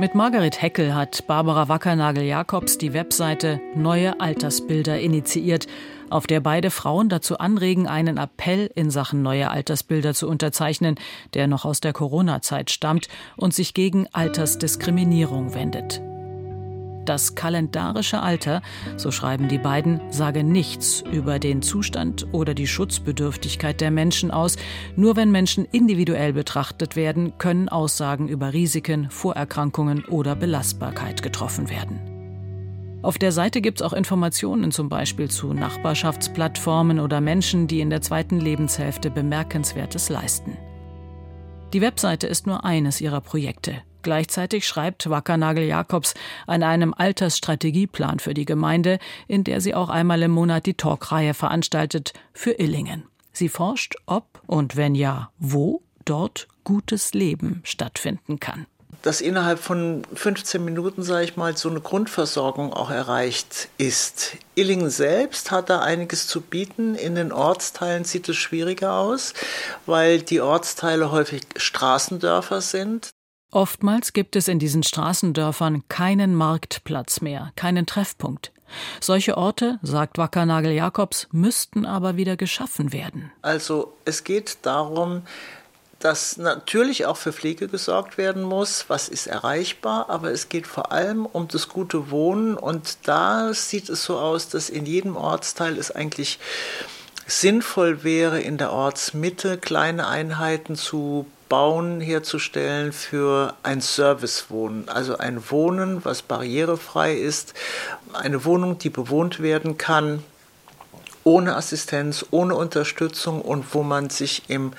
Mit 0.00 0.14
Margaret 0.14 0.62
Heckel 0.62 0.94
hat 0.94 1.26
Barbara 1.26 1.68
Wackernagel-Jakobs 1.68 2.78
die 2.78 2.92
Webseite 2.92 3.60
Neue 3.74 4.20
Altersbilder 4.20 5.00
initiiert, 5.00 5.66
auf 6.08 6.28
der 6.28 6.38
beide 6.38 6.70
Frauen 6.70 7.08
dazu 7.08 7.38
anregen, 7.38 7.88
einen 7.88 8.16
Appell 8.16 8.70
in 8.76 8.92
Sachen 8.92 9.22
neue 9.22 9.50
Altersbilder 9.50 10.14
zu 10.14 10.28
unterzeichnen, 10.28 10.94
der 11.34 11.48
noch 11.48 11.64
aus 11.64 11.80
der 11.80 11.92
Corona-Zeit 11.92 12.70
stammt 12.70 13.08
und 13.36 13.54
sich 13.54 13.74
gegen 13.74 14.06
Altersdiskriminierung 14.12 15.52
wendet. 15.54 16.00
Das 17.08 17.34
kalendarische 17.34 18.20
Alter, 18.20 18.60
so 18.98 19.10
schreiben 19.10 19.48
die 19.48 19.56
beiden, 19.56 19.98
sage 20.10 20.44
nichts 20.44 21.02
über 21.10 21.38
den 21.38 21.62
Zustand 21.62 22.26
oder 22.32 22.52
die 22.52 22.66
Schutzbedürftigkeit 22.66 23.80
der 23.80 23.90
Menschen 23.90 24.30
aus. 24.30 24.56
Nur 24.94 25.16
wenn 25.16 25.30
Menschen 25.30 25.64
individuell 25.64 26.34
betrachtet 26.34 26.96
werden, 26.96 27.32
können 27.38 27.70
Aussagen 27.70 28.28
über 28.28 28.52
Risiken, 28.52 29.08
Vorerkrankungen 29.08 30.04
oder 30.04 30.36
Belastbarkeit 30.36 31.22
getroffen 31.22 31.70
werden. 31.70 31.98
Auf 33.00 33.16
der 33.16 33.32
Seite 33.32 33.62
gibt 33.62 33.80
es 33.80 33.86
auch 33.86 33.94
Informationen 33.94 34.70
zum 34.70 34.90
Beispiel 34.90 35.30
zu 35.30 35.54
Nachbarschaftsplattformen 35.54 37.00
oder 37.00 37.22
Menschen, 37.22 37.68
die 37.68 37.80
in 37.80 37.88
der 37.88 38.02
zweiten 38.02 38.38
Lebenshälfte 38.38 39.10
Bemerkenswertes 39.10 40.10
leisten. 40.10 40.58
Die 41.72 41.80
Webseite 41.80 42.26
ist 42.26 42.46
nur 42.46 42.66
eines 42.66 43.00
ihrer 43.00 43.22
Projekte. 43.22 43.76
Gleichzeitig 44.02 44.66
schreibt 44.66 45.08
Wackernagel 45.10 45.64
Jakobs 45.64 46.14
an 46.46 46.62
einem 46.62 46.94
Altersstrategieplan 46.94 48.18
für 48.18 48.34
die 48.34 48.44
Gemeinde, 48.44 48.98
in 49.26 49.44
der 49.44 49.60
sie 49.60 49.74
auch 49.74 49.88
einmal 49.88 50.22
im 50.22 50.30
Monat 50.30 50.66
die 50.66 50.74
Talkreihe 50.74 51.34
veranstaltet 51.34 52.12
für 52.32 52.52
Illingen. 52.52 53.04
Sie 53.32 53.48
forscht, 53.48 53.96
ob 54.06 54.40
und 54.46 54.76
wenn 54.76 54.94
ja, 54.94 55.30
wo 55.38 55.82
dort 56.04 56.48
gutes 56.64 57.14
Leben 57.14 57.60
stattfinden 57.64 58.40
kann 58.40 58.66
dass 59.02 59.20
innerhalb 59.20 59.58
von 59.58 60.02
15 60.12 60.64
Minuten, 60.64 61.02
sage 61.02 61.24
ich 61.24 61.36
mal, 61.36 61.56
so 61.56 61.68
eine 61.68 61.80
Grundversorgung 61.80 62.72
auch 62.72 62.90
erreicht 62.90 63.68
ist. 63.78 64.36
Illingen 64.54 64.90
selbst 64.90 65.50
hat 65.50 65.70
da 65.70 65.80
einiges 65.80 66.26
zu 66.26 66.40
bieten. 66.40 66.94
In 66.94 67.14
den 67.14 67.32
Ortsteilen 67.32 68.04
sieht 68.04 68.28
es 68.28 68.36
schwieriger 68.36 68.94
aus, 68.94 69.34
weil 69.86 70.20
die 70.20 70.40
Ortsteile 70.40 71.12
häufig 71.12 71.42
Straßendörfer 71.56 72.60
sind. 72.60 73.10
Oftmals 73.50 74.12
gibt 74.12 74.36
es 74.36 74.48
in 74.48 74.58
diesen 74.58 74.82
Straßendörfern 74.82 75.84
keinen 75.88 76.34
Marktplatz 76.34 77.20
mehr, 77.20 77.52
keinen 77.56 77.86
Treffpunkt. 77.86 78.52
Solche 79.00 79.38
Orte, 79.38 79.78
sagt 79.82 80.18
Wackernagel 80.18 80.72
Jakobs, 80.72 81.28
müssten 81.32 81.86
aber 81.86 82.16
wieder 82.16 82.36
geschaffen 82.36 82.92
werden. 82.92 83.32
Also 83.40 83.94
es 84.04 84.24
geht 84.24 84.58
darum, 84.62 85.22
dass 85.98 86.36
natürlich 86.36 87.06
auch 87.06 87.16
für 87.16 87.32
Pflege 87.32 87.68
gesorgt 87.68 88.18
werden 88.18 88.42
muss, 88.42 88.84
was 88.88 89.08
ist 89.08 89.26
erreichbar, 89.26 90.10
aber 90.10 90.30
es 90.30 90.48
geht 90.48 90.66
vor 90.66 90.92
allem 90.92 91.26
um 91.26 91.48
das 91.48 91.68
gute 91.68 92.10
Wohnen 92.10 92.54
und 92.54 92.98
da 93.04 93.52
sieht 93.52 93.88
es 93.88 94.04
so 94.04 94.18
aus, 94.18 94.48
dass 94.48 94.70
in 94.70 94.86
jedem 94.86 95.16
Ortsteil 95.16 95.76
es 95.76 95.90
eigentlich 95.90 96.38
sinnvoll 97.26 98.04
wäre, 98.04 98.40
in 98.40 98.58
der 98.58 98.72
Ortsmitte 98.72 99.58
kleine 99.58 100.06
Einheiten 100.06 100.76
zu 100.76 101.26
Bauen 101.48 102.00
herzustellen 102.00 102.92
für 102.92 103.54
ein 103.62 103.80
Servicewohnen, 103.80 104.88
also 104.88 105.16
ein 105.16 105.50
Wohnen, 105.50 106.04
was 106.04 106.22
barrierefrei 106.22 107.14
ist, 107.14 107.54
eine 108.12 108.44
Wohnung, 108.44 108.78
die 108.78 108.90
bewohnt 108.90 109.40
werden 109.40 109.78
kann, 109.78 110.22
ohne 111.24 111.56
Assistenz, 111.56 112.26
ohne 112.30 112.54
Unterstützung 112.54 113.42
und 113.42 113.74
wo 113.74 113.82
man 113.82 114.10
sich 114.10 114.48
im 114.48 114.72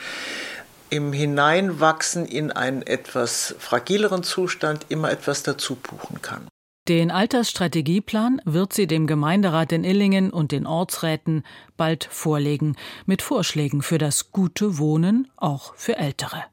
im 0.90 1.14
Hineinwachsen 1.14 2.26
in 2.26 2.52
einen 2.52 2.82
etwas 2.82 3.56
fragileren 3.60 4.24
Zustand 4.24 4.86
immer 4.90 5.12
etwas 5.12 5.44
dazu 5.44 5.76
buchen 5.76 6.22
kann. 6.22 6.48
Den 6.90 7.12
Altersstrategieplan 7.12 8.42
wird 8.46 8.74
sie 8.74 8.88
dem 8.88 9.06
Gemeinderat 9.06 9.72
in 9.74 9.84
Illingen 9.84 10.32
und 10.32 10.52
den 10.52 10.66
Ortsräten 10.66 11.44
bald 11.78 12.06
vorlegen, 12.10 12.76
mit 13.06 13.22
Vorschlägen 13.22 13.84
für 13.84 14.00
das 14.00 14.32
gute 14.32 14.80
Wohnen 14.80 15.28
auch 15.38 15.76
für 15.76 15.98
Ältere. 15.98 16.46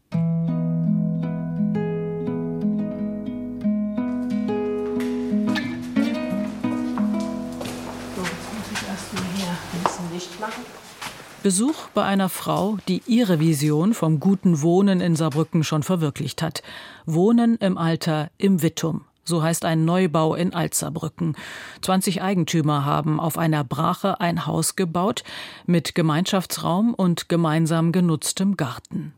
Besuch 11.42 11.88
bei 11.94 12.04
einer 12.04 12.28
Frau, 12.28 12.76
die 12.88 13.02
ihre 13.06 13.40
Vision 13.40 13.94
vom 13.94 14.20
guten 14.20 14.60
Wohnen 14.60 15.00
in 15.00 15.16
Saarbrücken 15.16 15.64
schon 15.64 15.82
verwirklicht 15.82 16.42
hat. 16.42 16.62
Wohnen 17.06 17.56
im 17.56 17.78
Alter 17.78 18.30
im 18.36 18.60
Wittum. 18.60 19.06
So 19.28 19.42
heißt 19.42 19.64
ein 19.64 19.84
Neubau 19.84 20.36
in 20.36 20.54
Alzerbrücken. 20.54 21.36
20 21.82 22.22
Eigentümer 22.22 22.84
haben 22.84 23.18
auf 23.18 23.38
einer 23.38 23.64
Brache 23.64 24.20
ein 24.20 24.46
Haus 24.46 24.76
gebaut 24.76 25.24
mit 25.66 25.96
Gemeinschaftsraum 25.96 26.94
und 26.94 27.28
gemeinsam 27.28 27.90
genutztem 27.90 28.56
Garten. 28.56 29.14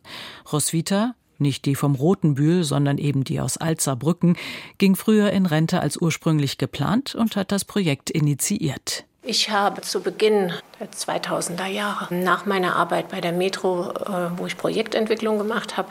Roswitha, 0.51 1.15
nicht 1.37 1.67
die 1.67 1.75
vom 1.75 1.95
Rotenbühl, 1.95 2.65
sondern 2.65 2.97
eben 2.97 3.23
die 3.23 3.39
aus 3.39 3.59
Alzerbrücken, 3.59 4.39
ging 4.79 4.97
früher 4.97 5.31
in 5.31 5.45
Rente 5.45 5.81
als 5.81 5.99
ursprünglich 5.99 6.57
geplant 6.57 7.15
und 7.15 7.37
hat 7.37 7.53
das 7.53 7.67
Projekt 7.67 8.09
initiiert. 8.09 9.05
Ich 9.23 9.51
habe 9.51 9.83
zu 9.83 10.01
Beginn 10.01 10.55
der 10.81 10.91
2000er 10.91 11.67
Jahre, 11.67 12.15
nach 12.15 12.47
meiner 12.47 12.77
Arbeit 12.77 13.11
bei 13.11 13.21
der 13.21 13.33
Metro, 13.33 13.91
äh, 13.91 14.31
wo 14.39 14.47
ich 14.47 14.57
Projektentwicklung 14.57 15.37
gemacht 15.37 15.77
habe, 15.77 15.91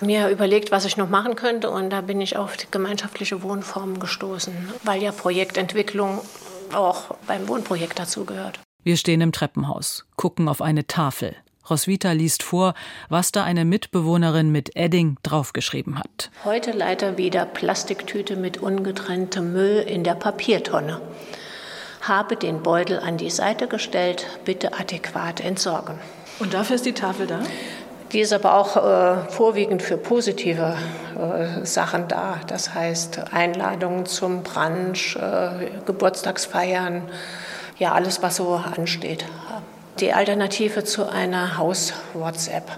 mir 0.00 0.28
überlegt, 0.28 0.70
was 0.70 0.84
ich 0.84 0.96
noch 0.96 1.08
machen 1.08 1.36
könnte. 1.36 1.70
Und 1.70 1.90
da 1.90 2.00
bin 2.00 2.20
ich 2.20 2.36
auf 2.36 2.56
die 2.56 2.66
gemeinschaftliche 2.70 3.42
Wohnformen 3.42 3.98
gestoßen, 4.00 4.54
weil 4.82 5.02
ja 5.02 5.12
Projektentwicklung 5.12 6.20
auch 6.72 7.16
beim 7.26 7.48
Wohnprojekt 7.48 7.98
dazugehört. 7.98 8.60
Wir 8.82 8.96
stehen 8.96 9.20
im 9.20 9.32
Treppenhaus, 9.32 10.06
gucken 10.16 10.48
auf 10.48 10.62
eine 10.62 10.86
Tafel. 10.86 11.36
Roswitha 11.68 12.12
liest 12.12 12.42
vor, 12.42 12.74
was 13.08 13.32
da 13.32 13.44
eine 13.44 13.64
Mitbewohnerin 13.64 14.50
mit 14.50 14.74
Edding 14.76 15.18
draufgeschrieben 15.22 15.98
hat. 15.98 16.30
Heute 16.44 16.72
leider 16.72 17.16
wieder 17.16 17.44
Plastiktüte 17.46 18.36
mit 18.36 18.58
ungetrenntem 18.58 19.52
Müll 19.52 19.84
in 19.86 20.02
der 20.02 20.14
Papiertonne. 20.14 21.00
Habe 22.00 22.36
den 22.36 22.62
Beutel 22.62 22.98
an 22.98 23.18
die 23.18 23.30
Seite 23.30 23.68
gestellt, 23.68 24.26
bitte 24.44 24.78
adäquat 24.78 25.40
entsorgen. 25.40 25.98
Und 26.38 26.54
dafür 26.54 26.76
ist 26.76 26.86
die 26.86 26.94
Tafel 26.94 27.26
da? 27.26 27.40
Die 28.12 28.20
ist 28.20 28.32
aber 28.32 28.54
auch 28.54 28.76
äh, 28.76 29.30
vorwiegend 29.30 29.82
für 29.82 29.96
positive 29.96 30.76
äh, 31.16 31.64
Sachen 31.64 32.08
da. 32.08 32.40
Das 32.46 32.74
heißt 32.74 33.32
Einladungen 33.32 34.04
zum 34.06 34.42
Brunch, 34.42 35.16
äh, 35.16 35.70
Geburtstagsfeiern, 35.86 37.02
ja 37.78 37.92
alles, 37.92 38.20
was 38.22 38.36
so 38.36 38.54
ansteht. 38.54 39.24
Die 40.00 40.12
Alternative 40.12 40.82
zu 40.82 41.08
einer 41.08 41.56
Haus-WhatsApp, 41.56 42.70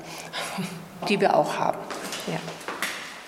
die 1.09 1.21
wir 1.21 1.35
auch 1.35 1.59
haben. 1.59 1.79
Ja. 2.27 2.39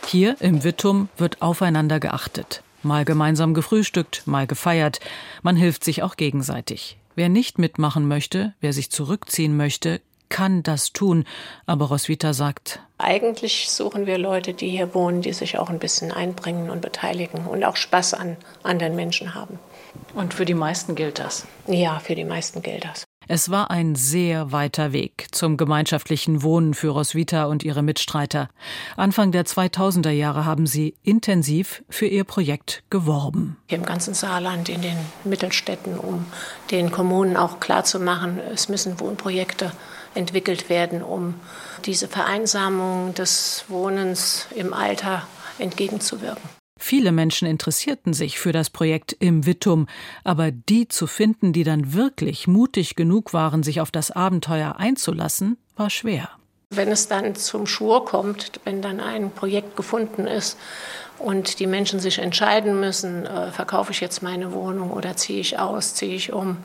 Hier 0.06 0.36
im 0.40 0.62
Wittum 0.62 1.08
wird 1.16 1.40
aufeinander 1.40 2.00
geachtet. 2.00 2.62
Mal 2.82 3.06
gemeinsam 3.06 3.54
gefrühstückt, 3.54 4.26
mal 4.26 4.46
gefeiert. 4.46 5.00
Man 5.42 5.56
hilft 5.56 5.84
sich 5.84 6.02
auch 6.02 6.16
gegenseitig. 6.16 6.98
Wer 7.14 7.30
nicht 7.30 7.58
mitmachen 7.58 8.06
möchte, 8.06 8.52
wer 8.60 8.74
sich 8.74 8.90
zurückziehen 8.90 9.56
möchte, 9.56 10.00
kann 10.28 10.62
das 10.62 10.92
tun. 10.92 11.24
Aber 11.66 11.86
Roswitha 11.86 12.32
sagt, 12.32 12.80
eigentlich 12.98 13.70
suchen 13.70 14.06
wir 14.06 14.18
Leute, 14.18 14.54
die 14.54 14.70
hier 14.70 14.94
wohnen, 14.94 15.20
die 15.20 15.32
sich 15.32 15.58
auch 15.58 15.68
ein 15.68 15.78
bisschen 15.78 16.12
einbringen 16.12 16.70
und 16.70 16.80
beteiligen 16.80 17.46
und 17.46 17.64
auch 17.64 17.76
Spaß 17.76 18.14
an 18.14 18.36
anderen 18.62 18.96
Menschen 18.96 19.34
haben. 19.34 19.58
Und 20.14 20.34
für 20.34 20.44
die 20.44 20.54
meisten 20.54 20.94
gilt 20.94 21.18
das? 21.18 21.46
Ja, 21.66 21.98
für 21.98 22.14
die 22.14 22.24
meisten 22.24 22.62
gilt 22.62 22.84
das. 22.84 23.04
Es 23.26 23.50
war 23.50 23.70
ein 23.70 23.94
sehr 23.94 24.52
weiter 24.52 24.92
Weg 24.92 25.28
zum 25.32 25.56
gemeinschaftlichen 25.56 26.42
Wohnen 26.42 26.74
für 26.74 26.90
Roswitha 26.90 27.44
und 27.44 27.62
ihre 27.62 27.82
Mitstreiter. 27.82 28.50
Anfang 28.96 29.32
der 29.32 29.46
2000er 29.46 30.10
Jahre 30.10 30.44
haben 30.44 30.66
sie 30.66 30.94
intensiv 31.02 31.82
für 31.88 32.06
ihr 32.06 32.24
Projekt 32.24 32.82
geworben. 32.90 33.56
Hier 33.66 33.78
im 33.78 33.86
ganzen 33.86 34.12
Saarland, 34.12 34.68
in 34.68 34.82
den 34.82 34.98
Mittelstädten, 35.24 35.98
um 35.98 36.26
den 36.70 36.90
Kommunen 36.90 37.36
auch 37.38 37.60
klarzumachen, 37.60 38.38
es 38.52 38.68
müssen 38.68 39.00
Wohnprojekte 39.00 39.72
entwickelt 40.14 40.68
werden, 40.68 41.02
um 41.02 41.34
diese 41.84 42.08
Vereinsamung 42.08 43.14
des 43.14 43.64
Wohnens 43.68 44.46
im 44.54 44.72
Alter 44.72 45.26
entgegenzuwirken. 45.58 46.42
Viele 46.78 47.12
Menschen 47.12 47.46
interessierten 47.46 48.12
sich 48.12 48.38
für 48.38 48.52
das 48.52 48.68
Projekt 48.68 49.16
im 49.18 49.46
Wittum, 49.46 49.86
aber 50.24 50.50
die 50.50 50.88
zu 50.88 51.06
finden, 51.06 51.52
die 51.52 51.64
dann 51.64 51.94
wirklich 51.94 52.46
mutig 52.46 52.96
genug 52.96 53.32
waren, 53.32 53.62
sich 53.62 53.80
auf 53.80 53.90
das 53.90 54.10
Abenteuer 54.10 54.76
einzulassen, 54.76 55.56
war 55.76 55.88
schwer. 55.88 56.28
Wenn 56.70 56.90
es 56.90 57.06
dann 57.06 57.36
zum 57.36 57.66
Schwur 57.66 58.04
kommt, 58.04 58.60
wenn 58.64 58.82
dann 58.82 59.00
ein 59.00 59.30
Projekt 59.30 59.76
gefunden 59.76 60.26
ist 60.26 60.58
und 61.18 61.60
die 61.60 61.68
Menschen 61.68 62.00
sich 62.00 62.18
entscheiden 62.18 62.80
müssen, 62.80 63.24
äh, 63.24 63.52
verkaufe 63.52 63.92
ich 63.92 64.00
jetzt 64.00 64.22
meine 64.22 64.52
Wohnung 64.52 64.90
oder 64.90 65.16
ziehe 65.16 65.40
ich 65.40 65.58
aus, 65.58 65.94
ziehe 65.94 66.14
ich 66.14 66.32
um, 66.32 66.58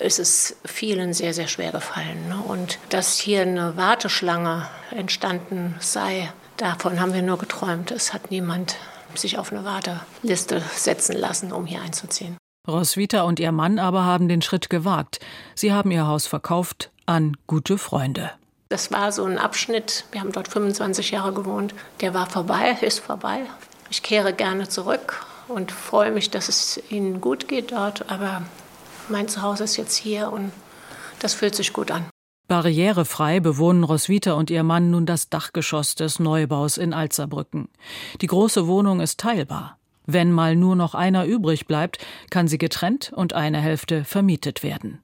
ist 0.00 0.18
es 0.18 0.56
vielen 0.64 1.12
sehr, 1.12 1.34
sehr 1.34 1.48
schwer 1.48 1.72
gefallen. 1.72 2.28
Ne? 2.28 2.36
Und 2.46 2.78
dass 2.88 3.18
hier 3.18 3.42
eine 3.42 3.76
Warteschlange 3.76 4.68
entstanden 4.90 5.74
sei, 5.80 6.32
davon 6.56 7.00
haben 7.00 7.14
wir 7.14 7.22
nur 7.22 7.38
geträumt. 7.38 7.90
Es 7.90 8.12
hat 8.12 8.30
niemand 8.30 8.76
sich 9.14 9.38
auf 9.38 9.52
eine 9.52 9.64
Warteliste 9.64 10.62
setzen 10.74 11.16
lassen, 11.16 11.52
um 11.52 11.66
hier 11.66 11.82
einzuziehen. 11.82 12.36
Roswitha 12.68 13.22
und 13.22 13.40
ihr 13.40 13.52
Mann 13.52 13.78
aber 13.78 14.04
haben 14.04 14.28
den 14.28 14.42
Schritt 14.42 14.70
gewagt. 14.70 15.18
Sie 15.54 15.72
haben 15.72 15.90
ihr 15.90 16.06
Haus 16.06 16.26
verkauft 16.26 16.90
an 17.06 17.36
gute 17.46 17.78
Freunde. 17.78 18.30
Das 18.68 18.92
war 18.92 19.10
so 19.10 19.24
ein 19.24 19.38
Abschnitt, 19.38 20.04
wir 20.12 20.20
haben 20.20 20.30
dort 20.30 20.46
25 20.46 21.10
Jahre 21.10 21.32
gewohnt, 21.32 21.74
der 22.00 22.14
war 22.14 22.26
vorbei, 22.30 22.76
ist 22.82 23.00
vorbei. 23.00 23.40
Ich 23.88 24.04
kehre 24.04 24.32
gerne 24.32 24.68
zurück 24.68 25.26
und 25.48 25.72
freue 25.72 26.12
mich, 26.12 26.30
dass 26.30 26.48
es 26.48 26.80
Ihnen 26.90 27.20
gut 27.20 27.48
geht 27.48 27.72
dort, 27.72 28.08
aber 28.08 28.42
mein 29.10 29.28
Zuhause 29.28 29.64
ist 29.64 29.76
jetzt 29.76 29.96
hier 29.96 30.32
und 30.32 30.52
das 31.20 31.34
fühlt 31.34 31.54
sich 31.54 31.72
gut 31.72 31.90
an. 31.90 32.06
Barrierefrei 32.48 33.38
bewohnen 33.38 33.84
Roswitha 33.84 34.32
und 34.32 34.50
ihr 34.50 34.64
Mann 34.64 34.90
nun 34.90 35.06
das 35.06 35.28
Dachgeschoss 35.28 35.94
des 35.94 36.18
Neubaus 36.18 36.78
in 36.78 36.92
Alzerbrücken. 36.92 37.68
Die 38.20 38.26
große 38.26 38.66
Wohnung 38.66 39.00
ist 39.00 39.20
teilbar. 39.20 39.78
Wenn 40.06 40.32
mal 40.32 40.56
nur 40.56 40.74
noch 40.74 40.96
einer 40.96 41.24
übrig 41.26 41.66
bleibt, 41.68 41.98
kann 42.30 42.48
sie 42.48 42.58
getrennt 42.58 43.12
und 43.14 43.34
eine 43.34 43.60
Hälfte 43.60 44.04
vermietet 44.04 44.64
werden. 44.64 45.00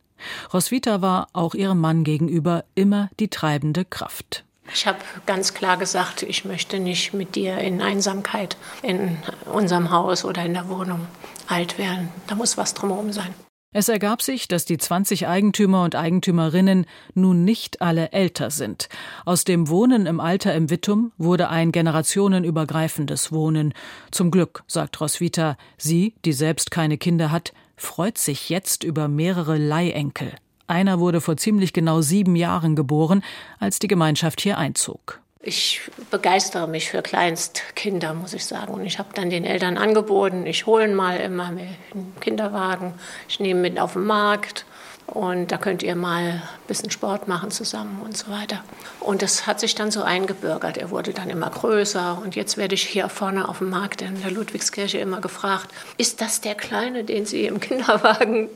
Roswitha 0.53 1.03
war 1.03 1.29
auch 1.33 1.55
ihrem 1.55 1.81
Mann 1.81 2.03
gegenüber 2.03 2.65
immer 2.75 3.11
die 3.21 3.29
treibende 3.29 3.85
Kraft. 3.85 4.45
Ich 4.75 4.87
habe 4.87 4.99
ganz 5.27 5.55
klar 5.55 5.77
gesagt, 5.77 6.23
ich 6.25 6.45
möchte 6.45 6.81
nicht 6.81 7.15
mit 7.15 7.37
dir 7.37 7.59
in 7.59 7.81
Einsamkeit 7.81 8.57
in 8.83 9.19
unserem 9.53 9.93
Haus 9.93 10.25
oder 10.25 10.45
in 10.45 10.55
der 10.55 10.69
Wohnung 10.69 11.07
alt 11.47 11.79
werden. 11.79 12.09
Da 12.27 12.35
muss 12.35 12.57
was 12.57 12.75
drumherum 12.75 13.13
sein. 13.13 13.33
Es 13.73 13.89
ergab 13.89 14.23
sich, 14.23 14.49
dass 14.49 14.65
die 14.65 14.79
20 14.79 15.27
Eigentümer 15.27 15.83
und 15.83 15.97
Eigentümerinnen 15.97 16.87
nun 17.15 17.45
nicht 17.45 17.83
alle 17.83 18.13
älter 18.13 18.51
sind. 18.51 18.89
Aus 19.25 19.45
dem 19.45 19.69
Wohnen 19.69 20.07
im 20.07 20.19
Alter 20.19 20.55
im 20.55 20.71
Wittum 20.71 21.13
wurde 21.19 21.51
ein 21.51 21.73
generationenübergreifendes 21.73 23.33
Wohnen. 23.33 23.75
Zum 24.11 24.31
Glück, 24.31 24.65
sagt 24.67 25.01
Roswitha, 25.01 25.59
sie, 25.77 26.15
die 26.25 26.33
selbst 26.33 26.71
keine 26.71 26.97
Kinder 26.97 27.31
hat, 27.31 27.53
freut 27.77 28.17
sich 28.19 28.49
jetzt 28.49 28.83
über 28.83 29.09
mehrere 29.09 29.59
Leihenkel. 29.59 30.33
Einer 30.67 30.99
wurde 30.99 31.21
vor 31.21 31.37
ziemlich 31.37 31.73
genau 31.73 32.01
sieben 32.01 32.35
Jahren 32.35 32.77
geboren, 32.77 33.23
als 33.59 33.79
die 33.79 33.89
Gemeinschaft 33.89 34.41
hier 34.41 34.59
einzog. 34.59 35.21
Ich 35.47 35.81
begeistere 36.11 36.67
mich 36.67 36.91
für 36.91 37.03
Kleinstkinder, 37.03 38.15
muss 38.15 38.35
ich 38.35 38.45
sagen. 38.45 38.75
Und 38.75 38.85
ich 38.85 38.99
habe 38.99 39.11
dann 39.15 39.31
den 39.31 39.45
Eltern 39.45 39.79
angeboten, 39.79 40.45
ich 40.45 40.67
hole 40.67 40.89
mal 40.89 41.21
immer 41.21 41.47
einen 41.47 42.17
Kinderwagen, 42.21 42.95
ich 43.29 43.39
nehme 43.39 43.61
mit 43.61 43.79
auf 43.79 43.93
den 43.93 44.07
Markt 44.07 44.65
und 45.07 45.53
da 45.53 45.57
könnt 45.57 45.85
ihr 45.85 45.95
mal 45.95 46.21
ein 46.21 46.43
bisschen 46.67 46.91
Sport 46.91 47.29
machen 47.29 47.53
zusammen 47.53 48.03
und 48.05 48.17
so 48.17 48.29
weiter. 48.29 48.65
Und 48.99 49.23
das 49.23 49.47
hat 49.47 49.61
sich 49.61 49.77
dann 49.77 49.93
so 49.93 50.03
eingebürgert. 50.03 50.79
Er 50.79 50.91
wurde 50.91 51.13
dann 51.13 51.31
immer 51.31 51.49
größer 51.49 52.21
und 52.21 52.35
jetzt 52.35 52.57
werde 52.57 52.75
ich 52.75 52.83
hier 52.83 53.09
vorne 53.09 53.49
auf 53.49 53.59
dem 53.59 53.71
Markt 53.71 54.03
in 54.03 54.21
der 54.23 54.33
Ludwigskirche 54.33 54.99
immer 54.99 55.21
gefragt, 55.21 55.69
ist 55.97 56.21
das 56.21 56.41
der 56.41 56.57
Kleine, 56.57 57.05
den 57.05 57.25
Sie 57.25 57.47
im 57.47 57.61
Kinderwagen? 57.61 58.49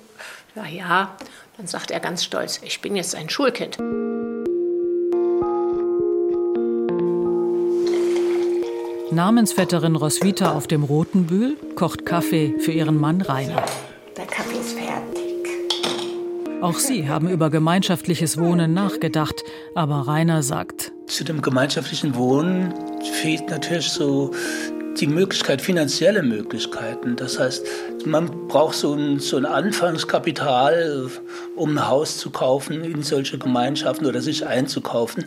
Ja, 0.57 0.67
ja. 0.67 1.17
Dann 1.57 1.69
sagt 1.69 1.93
er 1.93 2.01
ganz 2.01 2.25
stolz, 2.25 2.59
ich 2.65 2.81
bin 2.81 2.97
jetzt 2.97 3.15
ein 3.15 3.31
Schulkind. 3.31 3.79
Namensvetterin 9.13 9.97
Roswitha 9.97 10.53
auf 10.53 10.69
dem 10.69 10.85
Rotenbühl 10.85 11.57
kocht 11.75 12.07
Kaffee 12.07 12.55
für 12.61 12.71
ihren 12.71 12.97
Mann 12.97 13.21
Rainer. 13.21 13.65
Der 14.17 14.27
Kaffee 14.27 14.59
ist 14.59 14.73
fertig. 14.79 15.49
Auch 16.63 16.79
sie 16.79 17.09
haben 17.09 17.29
über 17.29 17.51
gemeinschaftliches 17.51 18.39
Wohnen 18.39 18.73
nachgedacht, 18.73 19.43
aber 19.75 20.07
Rainer 20.07 20.45
sagt: 20.45 20.93
Zu 21.07 21.25
dem 21.25 21.43
gemeinschaftlichen 21.43 22.15
Wohnen 22.15 22.73
fehlt 23.21 23.51
natürlich 23.51 23.89
so 23.89 24.31
die 25.01 25.09
Möglichkeit, 25.09 25.61
finanzielle 25.61 26.23
Möglichkeiten. 26.23 27.17
Das 27.17 27.39
heißt, 27.39 27.67
man 28.05 28.49
braucht 28.49 28.77
so 28.77 28.95
ein, 28.95 29.19
so 29.19 29.37
ein 29.39 29.47
Anfangskapital, 29.47 31.11
um 31.57 31.71
ein 31.71 31.89
Haus 31.89 32.19
zu 32.19 32.31
kaufen 32.31 32.85
in 32.85 33.03
solche 33.03 33.39
Gemeinschaften 33.39 34.07
oder 34.07 34.21
sich 34.21 34.47
einzukaufen. 34.47 35.25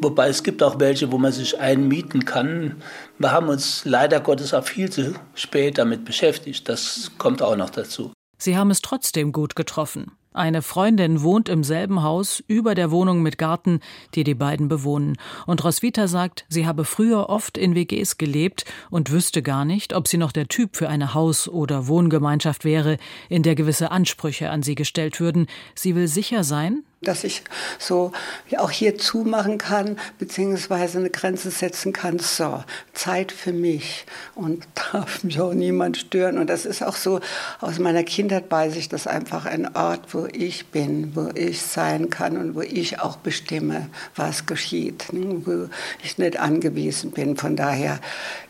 Wobei 0.00 0.28
es 0.28 0.42
gibt 0.42 0.62
auch 0.62 0.78
welche, 0.78 1.10
wo 1.10 1.18
man 1.18 1.32
sich 1.32 1.58
einmieten 1.58 2.24
kann. 2.24 2.82
Wir 3.18 3.32
haben 3.32 3.48
uns 3.48 3.84
leider 3.84 4.20
Gottes 4.20 4.52
auch 4.52 4.64
viel 4.64 4.90
zu 4.90 5.14
spät 5.34 5.78
damit 5.78 6.04
beschäftigt. 6.04 6.68
Das 6.68 7.12
kommt 7.18 7.42
auch 7.42 7.56
noch 7.56 7.70
dazu. 7.70 8.12
Sie 8.38 8.56
haben 8.56 8.70
es 8.70 8.82
trotzdem 8.82 9.32
gut 9.32 9.56
getroffen. 9.56 10.12
Eine 10.36 10.60
Freundin 10.60 11.22
wohnt 11.22 11.48
im 11.48 11.64
selben 11.64 12.02
Haus 12.02 12.44
über 12.46 12.74
der 12.74 12.90
Wohnung 12.90 13.22
mit 13.22 13.38
Garten, 13.38 13.80
die 14.14 14.22
die 14.22 14.34
beiden 14.34 14.68
bewohnen. 14.68 15.16
Und 15.46 15.64
Roswitha 15.64 16.08
sagt, 16.08 16.44
sie 16.50 16.66
habe 16.66 16.84
früher 16.84 17.30
oft 17.30 17.56
in 17.56 17.74
WGs 17.74 18.18
gelebt 18.18 18.66
und 18.90 19.10
wüsste 19.10 19.42
gar 19.42 19.64
nicht, 19.64 19.94
ob 19.94 20.06
sie 20.08 20.18
noch 20.18 20.32
der 20.32 20.48
Typ 20.48 20.76
für 20.76 20.90
eine 20.90 21.14
Haus- 21.14 21.48
oder 21.48 21.86
Wohngemeinschaft 21.86 22.66
wäre, 22.66 22.98
in 23.30 23.44
der 23.44 23.54
gewisse 23.54 23.90
Ansprüche 23.90 24.50
an 24.50 24.62
sie 24.62 24.74
gestellt 24.74 25.20
würden. 25.20 25.46
Sie 25.74 25.94
will 25.94 26.06
sicher 26.06 26.44
sein, 26.44 26.82
dass 27.06 27.24
ich 27.24 27.42
so 27.78 28.12
auch 28.58 28.70
hier 28.70 28.98
zumachen 28.98 29.58
kann, 29.58 29.98
beziehungsweise 30.18 30.98
eine 30.98 31.10
Grenze 31.10 31.50
setzen 31.50 31.92
kann. 31.92 32.18
So, 32.18 32.62
Zeit 32.94 33.32
für 33.32 33.52
mich 33.52 34.06
und 34.34 34.66
darf 34.92 35.24
mich 35.24 35.40
auch 35.40 35.54
niemand 35.54 35.96
stören. 35.96 36.38
Und 36.38 36.48
das 36.48 36.66
ist 36.66 36.82
auch 36.82 36.96
so, 36.96 37.20
aus 37.60 37.78
meiner 37.78 38.04
Kindheit 38.04 38.50
weiß 38.50 38.76
ich, 38.76 38.88
das 38.88 39.06
einfach 39.06 39.46
ein 39.46 39.74
Ort, 39.76 40.14
wo 40.14 40.26
ich 40.32 40.66
bin, 40.66 41.14
wo 41.14 41.30
ich 41.34 41.62
sein 41.62 42.10
kann 42.10 42.36
und 42.36 42.54
wo 42.54 42.60
ich 42.60 43.00
auch 43.00 43.16
bestimme, 43.16 43.88
was 44.14 44.46
geschieht, 44.46 45.12
ne, 45.12 45.42
wo 45.44 45.68
ich 46.02 46.18
nicht 46.18 46.38
angewiesen 46.38 47.10
bin. 47.10 47.36
Von 47.36 47.56
daher 47.56 48.00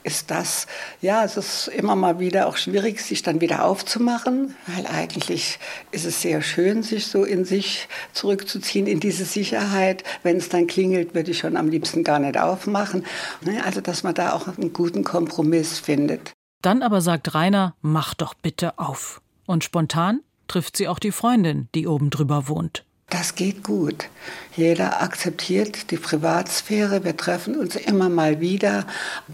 ist 0.03 0.31
das, 0.31 0.67
ja, 1.01 1.25
es 1.25 1.37
ist 1.37 1.69
immer 1.69 1.97
mal 1.97 2.21
wieder 2.21 2.47
auch 2.47 2.57
schwierig, 2.57 3.01
sich 3.01 3.23
dann 3.23 3.41
wieder 3.41 3.65
aufzumachen, 3.65 4.55
weil 4.67 4.87
eigentlich 4.87 5.59
ist 5.91 6.05
es 6.05 6.23
sehr 6.23 6.43
schön, 6.43 6.83
sich 6.83 7.07
so 7.07 7.25
in 7.25 7.45
sich 7.45 7.89
zurückzuziehen, 8.13 8.46
in 8.55 9.01
diese 9.01 9.25
Sicherheit. 9.25 10.05
Wenn 10.23 10.37
es 10.37 10.49
dann 10.49 10.67
klingelt, 10.67 11.15
würde 11.15 11.31
ich 11.31 11.39
schon 11.39 11.57
am 11.57 11.69
liebsten 11.69 12.05
gar 12.05 12.19
nicht 12.19 12.39
aufmachen. 12.39 13.05
Ne, 13.43 13.65
also, 13.65 13.81
dass 13.81 14.03
man 14.03 14.15
da 14.15 14.33
auch 14.33 14.47
einen 14.47 14.73
guten 14.73 15.05
Kompromiss 15.05 15.79
findet. 15.79 16.33
Dann 16.63 16.83
aber 16.83 17.01
sagt 17.01 17.35
Rainer, 17.35 17.75
mach 17.81 18.15
doch 18.15 18.35
bitte 18.35 18.79
auf. 18.79 19.21
Und 19.47 19.65
spontan 19.65 20.21
trifft 20.49 20.77
sie 20.77 20.89
auch 20.89 20.99
die 20.99 21.13
Freundin, 21.13 21.69
die 21.75 21.87
oben 21.87 22.11
drüber 22.11 22.49
wohnt. 22.49 22.85
Das 23.09 23.37
geht 23.37 23.63
gut. 23.63 24.09
Jeder 24.57 25.01
akzeptiert 25.01 25.93
die 25.93 25.97
Privatsphäre. 25.97 27.05
Wir 27.05 27.17
treffen 27.17 27.55
uns 27.55 27.77
immer 27.77 28.09
mal 28.09 28.41
wieder. 28.41 28.85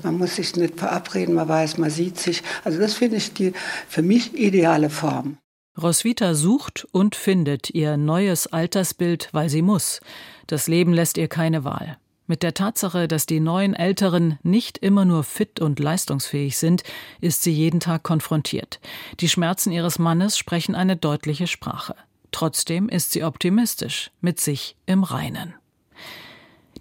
Man 0.02 0.18
muss 0.18 0.36
sich 0.36 0.54
nicht 0.56 0.78
verabreden, 0.78 1.34
man 1.34 1.48
weiß, 1.48 1.78
man 1.78 1.88
sieht 1.88 2.18
sich. 2.18 2.42
Also 2.64 2.78
das 2.78 2.94
finde 2.94 3.16
ich 3.16 3.32
die 3.32 3.54
für 3.88 4.02
mich 4.02 4.34
ideale 4.34 4.90
Form. 4.90 5.38
Roswitha 5.80 6.34
sucht 6.34 6.86
und 6.92 7.16
findet 7.16 7.70
ihr 7.70 7.96
neues 7.96 8.46
Altersbild, 8.46 9.30
weil 9.32 9.48
sie 9.48 9.62
muss. 9.62 10.00
Das 10.46 10.68
Leben 10.68 10.92
lässt 10.92 11.16
ihr 11.16 11.28
keine 11.28 11.64
Wahl. 11.64 11.96
Mit 12.26 12.42
der 12.42 12.54
Tatsache, 12.54 13.08
dass 13.08 13.26
die 13.26 13.40
neuen 13.40 13.74
Älteren 13.74 14.38
nicht 14.42 14.78
immer 14.78 15.04
nur 15.04 15.24
fit 15.24 15.60
und 15.60 15.78
leistungsfähig 15.78 16.56
sind, 16.56 16.82
ist 17.20 17.42
sie 17.42 17.52
jeden 17.52 17.80
Tag 17.80 18.02
konfrontiert. 18.02 18.80
Die 19.20 19.28
Schmerzen 19.28 19.72
ihres 19.72 19.98
Mannes 19.98 20.38
sprechen 20.38 20.74
eine 20.74 20.96
deutliche 20.96 21.46
Sprache. 21.46 21.96
Trotzdem 22.30 22.88
ist 22.88 23.12
sie 23.12 23.24
optimistisch, 23.24 24.10
mit 24.20 24.40
sich 24.40 24.76
im 24.86 25.04
Reinen. 25.04 25.54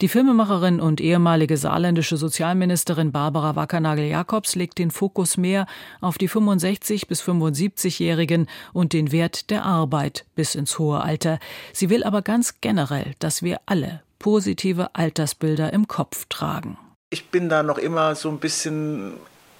Die 0.01 0.07
Filmemacherin 0.07 0.81
und 0.81 0.99
ehemalige 0.99 1.57
saarländische 1.57 2.17
Sozialministerin 2.17 3.11
Barbara 3.11 3.55
Wackernagel-Jakobs 3.55 4.55
legt 4.55 4.79
den 4.79 4.89
Fokus 4.89 5.37
mehr 5.37 5.67
auf 6.01 6.17
die 6.17 6.27
65 6.27 7.07
bis 7.07 7.21
75-Jährigen 7.21 8.47
und 8.73 8.93
den 8.93 9.11
Wert 9.11 9.51
der 9.51 9.63
Arbeit 9.63 10.25
bis 10.33 10.55
ins 10.55 10.79
hohe 10.79 11.01
Alter. 11.01 11.37
Sie 11.71 11.91
will 11.91 12.03
aber 12.03 12.23
ganz 12.23 12.61
generell, 12.61 13.13
dass 13.19 13.43
wir 13.43 13.61
alle 13.67 14.01
positive 14.17 14.95
Altersbilder 14.95 15.71
im 15.71 15.87
Kopf 15.87 16.25
tragen. 16.29 16.79
Ich 17.11 17.29
bin 17.29 17.47
da 17.47 17.61
noch 17.61 17.77
immer 17.77 18.15
so 18.15 18.29
ein 18.29 18.39
bisschen 18.39 19.13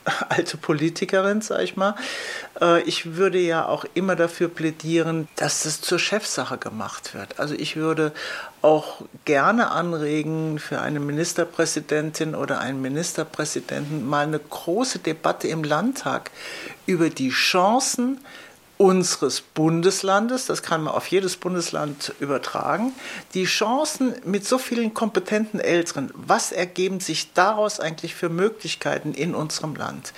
alte 0.29 0.57
Politikerin, 0.57 1.41
sag 1.41 1.61
ich 1.61 1.75
mal. 1.75 1.95
Äh, 2.59 2.81
ich 2.83 3.15
würde 3.15 3.39
ja 3.39 3.65
auch 3.65 3.85
immer 3.93 4.15
dafür 4.15 4.47
plädieren, 4.49 5.27
dass 5.35 5.63
das 5.63 5.81
zur 5.81 5.99
Chefsache 5.99 6.57
gemacht 6.57 7.13
wird. 7.13 7.39
Also 7.39 7.53
ich 7.55 7.75
würde 7.75 8.11
auch 8.61 9.01
gerne 9.25 9.71
anregen, 9.71 10.59
für 10.59 10.81
eine 10.81 10.99
Ministerpräsidentin 10.99 12.35
oder 12.35 12.59
einen 12.59 12.81
Ministerpräsidenten 12.81 14.07
mal 14.07 14.25
eine 14.25 14.39
große 14.39 14.99
Debatte 14.99 15.47
im 15.47 15.63
Landtag 15.63 16.31
über 16.85 17.09
die 17.09 17.29
Chancen 17.29 18.19
unseres 18.81 19.41
Bundeslandes, 19.41 20.47
das 20.47 20.63
kann 20.63 20.81
man 20.81 20.95
auf 20.95 21.05
jedes 21.05 21.37
Bundesland 21.37 22.15
übertragen, 22.19 22.93
die 23.35 23.43
Chancen 23.43 24.15
mit 24.25 24.43
so 24.43 24.57
vielen 24.57 24.95
kompetenten 24.95 25.59
Älteren, 25.59 26.09
was 26.15 26.51
ergeben 26.51 26.99
sich 26.99 27.31
daraus 27.33 27.79
eigentlich 27.79 28.15
für 28.15 28.29
Möglichkeiten 28.29 29.13
in 29.13 29.35
unserem 29.35 29.75
Land? 29.75 30.13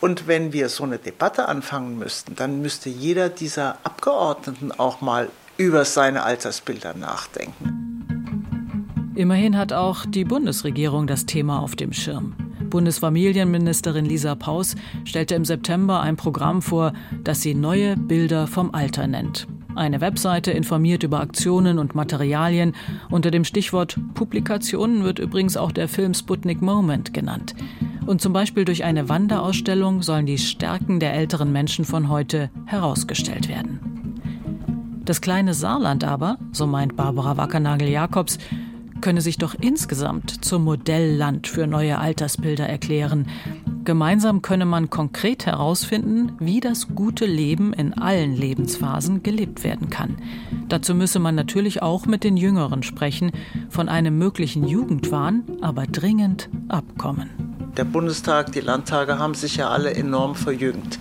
Und 0.00 0.26
wenn 0.26 0.54
wir 0.54 0.70
so 0.70 0.84
eine 0.84 0.96
Debatte 0.96 1.46
anfangen 1.46 1.98
müssten, 1.98 2.34
dann 2.36 2.62
müsste 2.62 2.88
jeder 2.88 3.28
dieser 3.28 3.76
Abgeordneten 3.84 4.72
auch 4.72 5.02
mal 5.02 5.28
über 5.58 5.84
seine 5.84 6.22
Altersbilder 6.22 6.94
nachdenken. 6.94 9.12
Immerhin 9.14 9.58
hat 9.58 9.74
auch 9.74 10.06
die 10.06 10.24
Bundesregierung 10.24 11.06
das 11.06 11.26
Thema 11.26 11.60
auf 11.60 11.76
dem 11.76 11.92
Schirm. 11.92 12.45
Bundesfamilienministerin 12.70 14.04
Lisa 14.04 14.34
Paus 14.34 14.74
stellte 15.04 15.34
im 15.34 15.44
September 15.44 16.00
ein 16.00 16.16
Programm 16.16 16.62
vor, 16.62 16.92
das 17.24 17.42
sie 17.42 17.54
neue 17.54 17.96
Bilder 17.96 18.46
vom 18.46 18.74
Alter 18.74 19.06
nennt. 19.06 19.46
Eine 19.76 20.00
Webseite 20.00 20.52
informiert 20.52 21.02
über 21.02 21.20
Aktionen 21.20 21.78
und 21.78 21.94
Materialien. 21.94 22.72
Unter 23.10 23.30
dem 23.30 23.44
Stichwort 23.44 23.98
Publikationen 24.14 25.04
wird 25.04 25.18
übrigens 25.18 25.58
auch 25.58 25.70
der 25.70 25.86
Film 25.86 26.14
Sputnik 26.14 26.62
Moment 26.62 27.12
genannt. 27.12 27.54
Und 28.06 28.22
zum 28.22 28.32
Beispiel 28.32 28.64
durch 28.64 28.84
eine 28.84 29.10
Wanderausstellung 29.10 30.00
sollen 30.00 30.24
die 30.24 30.38
Stärken 30.38 30.98
der 30.98 31.12
älteren 31.12 31.52
Menschen 31.52 31.84
von 31.84 32.08
heute 32.08 32.50
herausgestellt 32.64 33.48
werden. 33.48 33.80
Das 35.04 35.20
kleine 35.20 35.54
Saarland 35.54 36.04
aber, 36.04 36.38
so 36.52 36.66
meint 36.66 36.96
Barbara 36.96 37.36
Wackernagel-Jakobs, 37.36 38.38
könne 39.00 39.20
sich 39.20 39.38
doch 39.38 39.54
insgesamt 39.60 40.44
zum 40.44 40.64
Modellland 40.64 41.46
für 41.46 41.66
neue 41.66 41.98
Altersbilder 41.98 42.66
erklären. 42.66 43.26
Gemeinsam 43.84 44.42
könne 44.42 44.64
man 44.64 44.90
konkret 44.90 45.46
herausfinden, 45.46 46.32
wie 46.40 46.60
das 46.60 46.88
gute 46.88 47.24
Leben 47.24 47.72
in 47.72 47.94
allen 47.94 48.34
Lebensphasen 48.34 49.22
gelebt 49.22 49.62
werden 49.62 49.90
kann. 49.90 50.16
Dazu 50.68 50.94
müsse 50.94 51.20
man 51.20 51.36
natürlich 51.36 51.82
auch 51.82 52.06
mit 52.06 52.24
den 52.24 52.36
Jüngeren 52.36 52.82
sprechen, 52.82 53.30
von 53.68 53.88
einem 53.88 54.18
möglichen 54.18 54.66
Jugendwahn 54.66 55.44
aber 55.60 55.86
dringend 55.86 56.48
abkommen. 56.68 57.45
Der 57.76 57.84
Bundestag, 57.84 58.52
die 58.52 58.60
Landtage 58.60 59.18
haben 59.18 59.34
sich 59.34 59.56
ja 59.56 59.68
alle 59.68 59.92
enorm 59.92 60.34
verjüngt. 60.34 60.98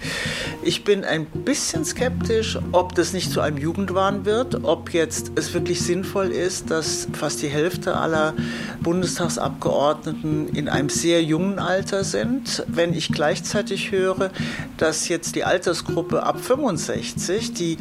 Ich 0.62 0.84
bin 0.84 1.06
ein 1.06 1.26
bisschen 1.26 1.86
skeptisch, 1.86 2.58
ob 2.74 2.96
das 2.96 3.14
nicht 3.14 3.32
zu 3.32 3.40
einem 3.40 3.58
Jugendwahn 3.58 4.26
wird, 4.26 4.64
ob 4.64 4.94
jetzt 4.94 5.32
es 5.36 5.54
wirklich 5.54 5.82
sinnvoll 5.82 6.32
ist, 6.32 6.72
dass 6.72 7.08
fast 7.14 7.42
die 7.44 7.48
Hälfte 7.48 7.96
aller 7.96 8.34
Bundestagsabgeordneten 8.82 10.50
in 10.50 10.68
einem 10.68 10.90
sehr 10.90 11.24
jungen 11.24 11.60
Alter 11.60 12.04
sind. 12.04 12.66
Wenn 12.68 12.94
ich 12.94 13.12
gleichzeitig 13.12 13.92
höre, 13.92 14.32
dass 14.78 15.08
jetzt 15.08 15.36
die 15.36 15.44
Altersgruppe 15.44 16.24
ab 16.24 16.42
65, 16.42 17.54
die 17.54 17.78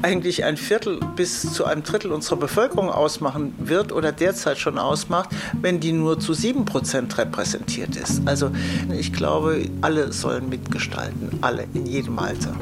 eigentlich 0.00 0.44
ein 0.44 0.56
Viertel 0.56 1.00
bis 1.16 1.52
zu 1.52 1.64
einem 1.64 1.82
Drittel 1.82 2.12
unserer 2.12 2.36
Bevölkerung 2.36 2.88
ausmachen 2.88 3.52
wird 3.58 3.92
oder 3.92 4.12
derzeit 4.12 4.58
schon 4.58 4.78
ausmacht, 4.78 5.30
wenn 5.60 5.80
die 5.80 5.92
nur 5.92 6.18
zu 6.18 6.34
sieben 6.34 6.64
Prozent 6.64 7.18
repräsentiert 7.18 7.96
ist. 7.96 8.22
Also 8.26 8.37
also 8.42 8.54
ich 8.92 9.12
glaube, 9.12 9.68
alle 9.80 10.12
sollen 10.12 10.48
mitgestalten, 10.48 11.30
alle 11.40 11.64
in 11.74 11.86
jedem 11.86 12.18
Alter. 12.18 12.54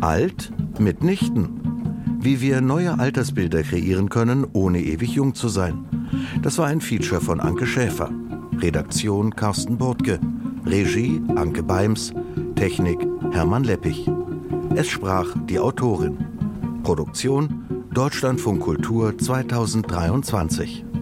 Alt 0.00 0.52
mitnichten. 0.78 1.60
Wie 2.20 2.40
wir 2.40 2.62
neue 2.62 2.98
Altersbilder 2.98 3.62
kreieren 3.62 4.08
können, 4.08 4.46
ohne 4.54 4.80
ewig 4.82 5.10
jung 5.10 5.34
zu 5.34 5.48
sein. 5.48 5.84
Das 6.42 6.56
war 6.56 6.66
ein 6.66 6.80
Feature 6.80 7.20
von 7.20 7.40
Anke 7.40 7.66
Schäfer. 7.66 8.10
Redaktion 8.60 9.34
Carsten 9.34 9.76
Burtke. 9.76 10.18
Regie 10.64 11.20
Anke 11.36 11.62
Beims. 11.62 12.12
Technik 12.54 12.98
Hermann 13.32 13.64
Leppich. 13.64 14.08
Es 14.74 14.88
sprach 14.88 15.26
die 15.48 15.58
Autorin. 15.58 16.16
Produktion 16.82 17.63
Deutschlandfunk 17.94 18.60
Kultur 18.60 19.16
2023 19.16 20.93